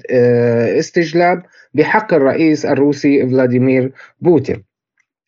استجلاب 0.79 1.43
بحق 1.75 2.15
الرئيس 2.15 2.67
الروسي 2.67 3.27
فلاديمير 3.29 3.93
بوتين 4.21 4.65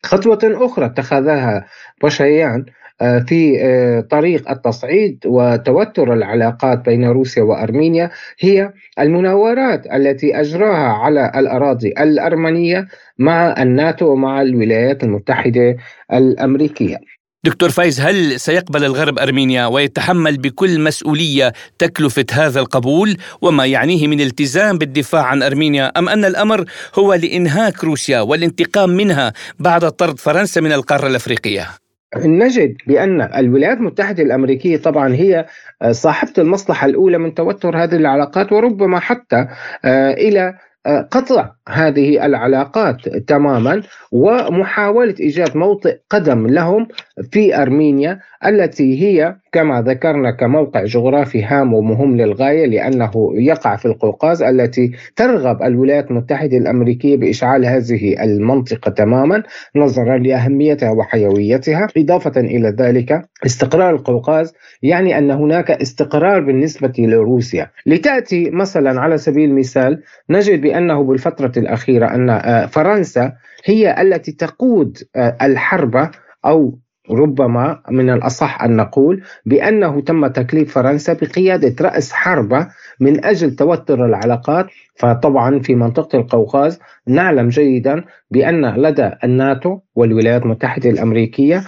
خطوة 0.03 0.39
أخرى 0.43 0.85
اتخذها 0.85 1.65
بشيان 2.03 2.65
آه، 3.01 3.19
في 3.19 3.57
آه، 3.61 3.99
طريق 3.99 4.51
التصعيد 4.51 5.19
وتوتر 5.25 6.13
العلاقات 6.13 6.85
بين 6.85 7.05
روسيا 7.05 7.43
وأرمينيا 7.43 8.09
هي 8.39 8.73
المناورات 8.99 9.85
التي 9.93 10.39
أجراها 10.39 10.93
على 10.93 11.31
الأراضي 11.35 11.89
الأرمنية 11.89 12.87
مع 13.17 13.61
الناتو 13.61 14.11
ومع 14.11 14.41
الولايات 14.41 15.03
المتحدة 15.03 15.77
الأمريكية. 16.13 16.97
دكتور 17.45 17.69
فايز 17.69 18.01
هل 18.01 18.39
سيقبل 18.39 18.83
الغرب 18.83 19.19
أرمينيا 19.19 19.65
ويتحمل 19.65 20.37
بكل 20.37 20.81
مسؤولية 20.81 21.53
تكلفة 21.79 22.25
هذا 22.31 22.59
القبول 22.59 23.17
وما 23.41 23.65
يعنيه 23.65 24.07
من 24.07 24.21
التزام 24.21 24.77
بالدفاع 24.77 25.23
عن 25.23 25.43
أرمينيا 25.43 25.85
أم 25.85 26.09
أن 26.09 26.25
الأمر 26.25 26.65
هو 26.99 27.13
لإنهاك 27.13 27.83
روسيا 27.83 28.21
والانتقام 28.21 28.89
منها 28.89 29.33
بعد 29.59 29.91
طرد 29.91 30.19
فرنسا 30.19 30.61
من 30.61 30.71
القارة 30.71 31.07
الأفريقية؟ 31.07 31.67
نجد 32.17 32.75
بأن 32.87 33.21
الولايات 33.21 33.77
المتحدة 33.77 34.23
الأمريكية 34.23 34.77
طبعا 34.77 35.13
هي 35.13 35.45
صاحبة 35.91 36.33
المصلحة 36.37 36.87
الأولى 36.87 37.17
من 37.17 37.33
توتر 37.33 37.83
هذه 37.83 37.95
العلاقات 37.95 38.51
وربما 38.51 38.99
حتى 38.99 39.47
آه، 39.85 40.13
إلى 40.13 40.53
آه، 40.85 41.07
قطع 41.11 41.51
هذه 41.69 42.25
العلاقات 42.25 43.09
تماما 43.09 43.81
ومحاولة 44.11 45.15
إيجاد 45.19 45.57
موطئ 45.57 45.97
قدم 46.09 46.47
لهم 46.47 46.87
في 47.31 47.61
أرمينيا 47.61 48.19
التي 48.45 49.01
هي 49.01 49.35
كما 49.51 49.81
ذكرنا 49.81 50.31
كموقع 50.31 50.83
جغرافي 50.83 51.43
هام 51.43 51.73
ومهم 51.73 52.17
للغاية 52.17 52.65
لأنه 52.65 53.11
يقع 53.35 53.75
في 53.75 53.85
القوقاز 53.85 54.41
التي 54.41 54.91
ترغب 55.15 55.63
الولايات 55.63 56.11
المتحدة 56.11 56.57
الأمريكية 56.57 57.17
بإشعال 57.17 57.65
هذه 57.65 58.23
المنطقة 58.23 58.91
تماما 58.91 59.43
نظرا 59.75 60.17
لأهميتها 60.17 60.91
وحيويتها. 60.91 61.87
إضافة 61.97 62.41
إلى 62.41 62.69
ذلك 62.69 63.21
استقرار 63.45 63.95
القوقاز 63.95 64.53
يعني 64.83 65.17
أن 65.17 65.31
هناك 65.31 65.71
استقرار 65.71 66.39
بالنسبة 66.39 66.93
لروسيا. 66.99 67.71
لتأتي 67.85 68.49
مثلا 68.49 69.01
على 69.01 69.17
سبيل 69.17 69.49
المثال 69.49 70.01
نجد 70.29 70.61
بأنه 70.61 71.03
بالفترة 71.03 71.52
الأخيرة 71.57 72.15
أن 72.15 72.29
آه، 72.29 72.65
فرنسا 72.65 73.33
هي 73.65 74.01
التي 74.01 74.31
تقود 74.31 74.97
آه، 75.15 75.37
الحرب 75.41 76.11
أو 76.45 76.79
ربما 77.11 77.81
من 77.89 78.09
الأصح 78.09 78.61
أن 78.63 78.75
نقول 78.75 79.23
بأنه 79.45 80.01
تم 80.01 80.27
تكليف 80.27 80.73
فرنسا 80.73 81.13
بقيادة 81.13 81.75
رأس 81.89 82.11
حربة 82.11 82.67
من 82.99 83.25
أجل 83.25 83.55
توتر 83.55 84.05
العلاقات 84.05 84.67
فطبعا 84.95 85.59
في 85.59 85.75
منطقة 85.75 86.19
القوقاز 86.19 86.79
نعلم 87.07 87.49
جيدا 87.49 88.03
بأن 88.31 88.65
لدى 88.65 89.11
الناتو 89.23 89.79
والولايات 89.95 90.43
المتحدة 90.43 90.89
الأمريكية 90.89 91.63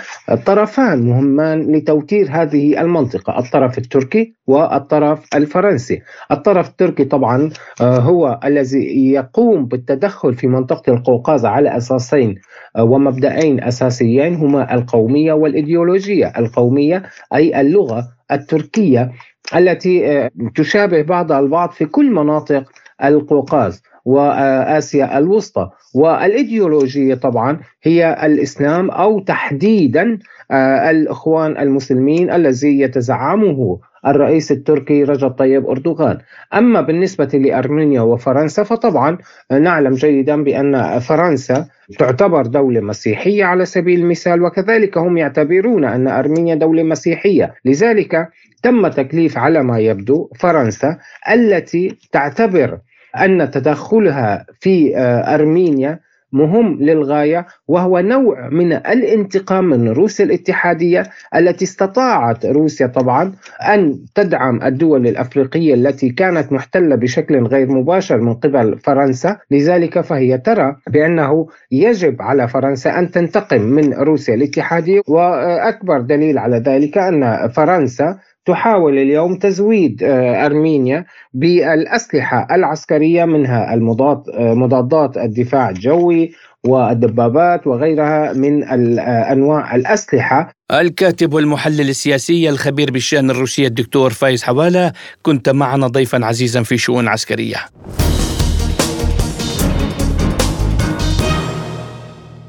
طرفان 0.45 1.01
مهمان 1.01 1.75
لتوتير 1.75 2.27
هذه 2.31 2.81
المنطقة 2.81 3.39
الطرف 3.39 3.77
التركي 3.77 4.33
والطرف 4.47 5.19
الفرنسي. 5.35 6.01
الطرف 6.31 6.69
التركي 6.69 7.05
طبعا 7.05 7.49
آه، 7.81 7.99
هو 7.99 8.39
الذي 8.45 9.11
يقوم 9.13 9.65
بالتدخل 9.65 10.33
في 10.33 10.47
منطقة 10.47 10.93
القوقاز 10.93 11.45
على 11.45 11.77
أساسين 11.77 12.35
آه، 12.75 12.83
ومبدأين 12.83 13.63
أساسيين 13.63 14.35
هما 14.35 14.73
القومية 14.73 15.33
والإيديولوجية. 15.33 16.33
القومية 16.37 17.03
أي 17.35 17.61
اللغة 17.61 18.07
التركية 18.31 19.11
التي 19.55 20.07
آه، 20.07 20.31
تشابه 20.55 21.01
بعضها 21.01 21.39
البعض 21.39 21.71
في 21.71 21.85
كل 21.85 22.11
مناطق 22.11 22.63
القوقاز. 23.03 23.81
وآسيا 24.05 25.17
الوسطى. 25.17 25.69
والإيديولوجية 25.95 27.15
طبعا 27.15 27.59
هي 27.83 28.25
الإسلام 28.25 28.89
أو 28.91 29.19
تحديدا 29.19 30.19
آه، 30.51 30.91
الإخوان 30.91 31.57
المسلمين 31.57 32.31
الذي 32.31 32.79
يتزعمه 32.79 33.79
الرئيس 34.07 34.51
التركي 34.51 35.03
رجب 35.03 35.31
طيب 35.31 35.69
أردوغان. 35.69 36.17
أما 36.53 36.81
بالنسبة 36.81 37.25
لأرمينيا 37.33 38.01
وفرنسا 38.01 38.63
فطبعا 38.63 39.17
نعلم 39.51 39.93
جيدا 39.93 40.43
بأن 40.43 40.99
فرنسا 40.99 41.65
تعتبر 41.99 42.45
دولة 42.45 42.81
مسيحية 42.81 43.45
على 43.45 43.65
سبيل 43.65 43.99
المثال 43.99 44.41
وكذلك 44.43 44.97
هم 44.97 45.17
يعتبرون 45.17 45.85
أن 45.85 46.07
أرمينيا 46.07 46.55
دولة 46.55 46.83
مسيحية. 46.83 47.53
لذلك 47.65 48.29
تم 48.63 48.87
تكليف 48.87 49.37
على 49.37 49.63
ما 49.63 49.79
يبدو 49.79 50.29
فرنسا 50.39 50.97
التي 51.31 51.97
تعتبر 52.11 52.77
أن 53.15 53.51
تدخلها 53.51 54.45
في 54.59 54.97
آه، 54.97 55.35
أرمينيا 55.35 55.99
مهم 56.35 56.77
للغاية 56.81 57.45
وهو 57.67 57.99
نوع 57.99 58.49
من 58.49 58.73
الانتقام 58.73 59.65
من 59.65 59.89
روسيا 59.89 60.25
الاتحادية 60.25 61.03
التي 61.35 61.65
استطاعت 61.65 62.45
روسيا 62.45 62.87
طبعا 62.87 63.33
أن 63.73 64.05
تدعم 64.15 64.63
الدول 64.63 65.07
الأفريقية 65.07 65.73
التي 65.73 66.09
كانت 66.09 66.51
محتلة 66.51 66.95
بشكل 66.95 67.43
غير 67.43 67.71
مباشر 67.71 68.21
من 68.21 68.33
قبل 68.33 68.79
فرنسا، 68.79 69.37
لذلك 69.51 70.01
فهي 70.01 70.37
ترى 70.37 70.75
بأنه 70.89 71.47
يجب 71.71 72.21
على 72.21 72.47
فرنسا 72.47 72.99
أن 72.99 73.11
تنتقم 73.11 73.61
من 73.61 73.93
روسيا 73.93 74.35
الاتحادية. 74.35 75.01
وأكبر 75.07 76.01
دليل 76.01 76.37
على 76.37 76.57
ذلك 76.57 76.97
أن 76.97 77.49
فرنسا 77.49 78.19
تحاول 78.45 78.97
اليوم 78.97 79.35
تزويد 79.35 80.03
آه، 80.03 80.45
أرمينيا 80.45 81.05
بالأسلحة 81.33 82.47
العسكرية 82.51 83.25
منها 83.25 83.73
المضاد 83.73 84.29
آه، 84.29 84.53
مضادات 84.53 85.17
الدفاع 85.17 85.69
الجوي 85.69 86.31
والدبابات 86.65 87.67
وغيرها 87.67 88.33
من 88.33 88.63
آه، 88.63 89.31
أنواع 89.31 89.75
الأسلحة. 89.75 90.51
الكاتب 90.71 91.33
والمحلل 91.33 91.89
السياسي 91.89 92.49
الخبير 92.49 92.91
بالشأن 92.91 93.29
الروسيه 93.29 93.67
الدكتور 93.67 94.09
فايز 94.09 94.43
حواله 94.43 94.91
كنت 95.21 95.49
معنا 95.49 95.87
ضيفا 95.87 96.25
عزيزا 96.25 96.63
في 96.63 96.77
شؤون 96.77 97.07
عسكرية. 97.07 97.57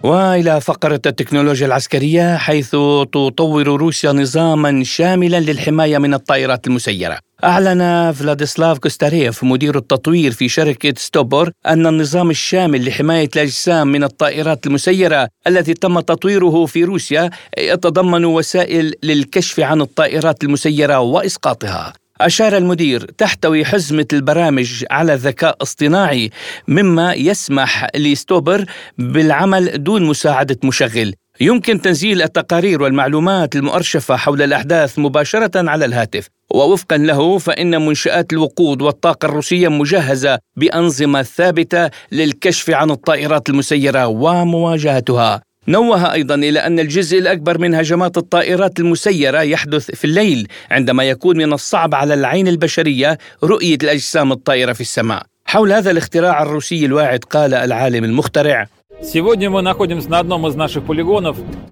وإلى 0.06 0.60
فقرة 0.60 1.00
التكنولوجيا 1.06 1.66
العسكرية 1.66 2.36
حيث 2.36 2.70
تطور 3.12 3.66
روسيا 3.66 4.12
نظاما 4.12 4.84
شاملا 4.84 5.40
للحماية 5.40 5.98
من 5.98 6.14
الطائرات 6.14 6.66
المسيرة. 6.66 7.18
أعلن 7.44 8.12
فلاديسلاف 8.12 8.78
كوستاريف 8.78 9.44
مدير 9.44 9.76
التطوير 9.76 10.32
في 10.32 10.48
شركة 10.48 10.94
ستوبور 10.96 11.50
أن 11.66 11.86
النظام 11.86 12.30
الشامل 12.30 12.88
لحماية 12.88 13.28
الأجسام 13.36 13.88
من 13.88 14.04
الطائرات 14.04 14.66
المسيرة 14.66 15.28
التي 15.46 15.74
تم 15.74 16.00
تطويره 16.00 16.66
في 16.66 16.84
روسيا 16.84 17.30
يتضمن 17.58 18.24
وسائل 18.24 18.94
للكشف 19.02 19.60
عن 19.60 19.80
الطائرات 19.80 20.44
المسيرة 20.44 20.98
وإسقاطها 20.98 21.92
أشار 22.20 22.56
المدير 22.56 23.04
تحتوي 23.18 23.64
حزمة 23.64 24.06
البرامج 24.12 24.84
على 24.90 25.14
الذكاء 25.14 25.56
اصطناعي 25.62 26.30
مما 26.68 27.14
يسمح 27.14 27.86
لستوبر 27.96 28.64
بالعمل 28.98 29.82
دون 29.84 30.02
مساعدة 30.02 30.56
مشغل. 30.64 31.14
يمكن 31.40 31.80
تنزيل 31.80 32.22
التقارير 32.22 32.82
والمعلومات 32.82 33.56
المؤرشفة 33.56 34.16
حول 34.16 34.42
الأحداث 34.42 34.98
مباشرة 34.98 35.70
على 35.70 35.84
الهاتف. 35.84 36.28
ووفقا 36.50 36.96
له 36.96 37.38
فإن 37.38 37.86
منشآت 37.86 38.32
الوقود 38.32 38.82
والطاقة 38.82 39.26
الروسية 39.26 39.68
مجهزة 39.68 40.38
بأنظمة 40.56 41.22
ثابتة 41.22 41.90
للكشف 42.12 42.70
عن 42.70 42.90
الطائرات 42.90 43.48
المسيرة 43.48 44.06
ومواجهتها. 44.06 45.45
نوه 45.68 46.12
أيضا 46.12 46.34
إلى 46.34 46.58
أن 46.58 46.78
الجزء 46.78 47.18
الأكبر 47.18 47.58
من 47.58 47.74
هجمات 47.74 48.16
الطائرات 48.16 48.80
المسيرة 48.80 49.42
يحدث 49.42 49.90
في 49.90 50.04
الليل 50.04 50.48
عندما 50.70 51.04
يكون 51.04 51.36
من 51.36 51.52
الصعب 51.52 51.94
على 51.94 52.14
العين 52.14 52.48
البشرية 52.48 53.18
رؤية 53.44 53.78
الأجسام 53.82 54.32
الطائرة 54.32 54.72
في 54.72 54.80
السماء. 54.80 55.22
حول 55.44 55.72
هذا 55.72 55.90
الاختراع 55.90 56.42
الروسي 56.42 56.86
الواعد 56.86 57.24
قال 57.24 57.54
العالم 57.54 58.04
المخترع. 58.04 58.66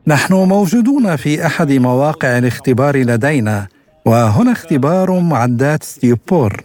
نحن 0.07 0.35
موجودون 0.35 1.17
في 1.17 1.47
أحد 1.47 1.73
مواقع 1.73 2.39
الاختبار 2.39 2.97
لدينا 2.97 3.67
وهنا 4.05 4.53
اختبار 4.53 5.21
معدات 5.21 5.83
ستيوبور. 5.83 6.65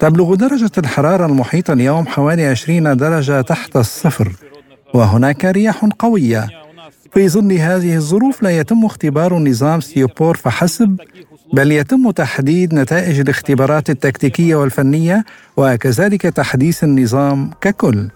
تبلغ 0.00 0.34
درجة 0.34 0.70
الحرارة 0.78 1.26
المحيطة 1.26 1.72
اليوم 1.72 2.06
حوالي 2.06 2.46
20 2.46 2.96
درجة 2.96 3.40
تحت 3.40 3.76
الصفر. 3.76 4.32
وهناك 4.94 5.44
رياح 5.44 5.84
قوية. 5.84 6.48
في 7.12 7.28
ظل 7.28 7.52
هذه 7.52 7.96
الظروف 7.96 8.42
لا 8.42 8.58
يتم 8.58 8.84
اختبار 8.84 9.38
نظام 9.38 9.80
سيوبور 9.80 10.36
فحسب 10.36 11.00
بل 11.52 11.72
يتم 11.72 12.10
تحديد 12.10 12.74
نتائج 12.74 13.20
الاختبارات 13.20 13.90
التكتيكية 13.90 14.54
والفنية 14.54 15.24
وكذلك 15.56 16.22
تحديث 16.22 16.84
النظام 16.84 17.50
ككل. 17.60 18.08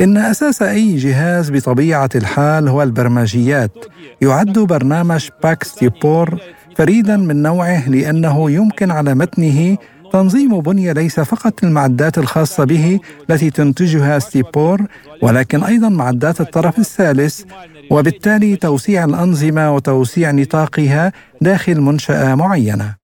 إن 0.00 0.16
أساس 0.16 0.62
أي 0.62 0.96
جهاز 0.96 1.50
بطبيعة 1.50 2.10
الحال 2.14 2.68
هو 2.68 2.82
البرمجيات. 2.82 3.72
يعد 4.20 4.58
برنامج 4.58 5.28
باك 5.42 5.64
ستيبور 5.64 6.38
فريدا 6.76 7.16
من 7.16 7.42
نوعه 7.42 7.88
لأنه 7.88 8.50
يمكن 8.50 8.90
على 8.90 9.14
متنه 9.14 9.76
تنظيم 10.12 10.60
بنية 10.60 10.92
ليس 10.92 11.20
فقط 11.20 11.64
المعدات 11.64 12.18
الخاصة 12.18 12.64
به 12.64 13.00
التي 13.30 13.50
تنتجها 13.50 14.18
ستيبور 14.18 14.82
ولكن 15.22 15.64
أيضا 15.64 15.88
معدات 15.88 16.40
الطرف 16.40 16.78
الثالث 16.78 17.42
وبالتالي 17.90 18.56
توسيع 18.56 19.04
الأنظمة 19.04 19.74
وتوسيع 19.74 20.30
نطاقها 20.30 21.12
داخل 21.40 21.80
منشأة 21.80 22.34
معينة. 22.34 22.94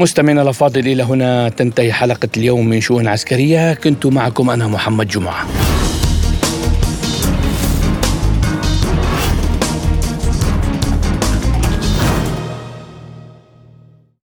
مستمعينا 0.00 0.42
الأفاضل 0.42 0.80
إلى 0.80 1.02
هنا 1.02 1.48
تنتهي 1.48 1.92
حلقة 1.92 2.28
اليوم 2.36 2.68
من 2.68 2.80
شؤون 2.80 3.08
عسكرية. 3.08 3.74
كنت 3.74 4.06
معكم 4.06 4.50
أنا 4.50 4.68
محمد 4.68 5.08
جمعة. 5.08 5.46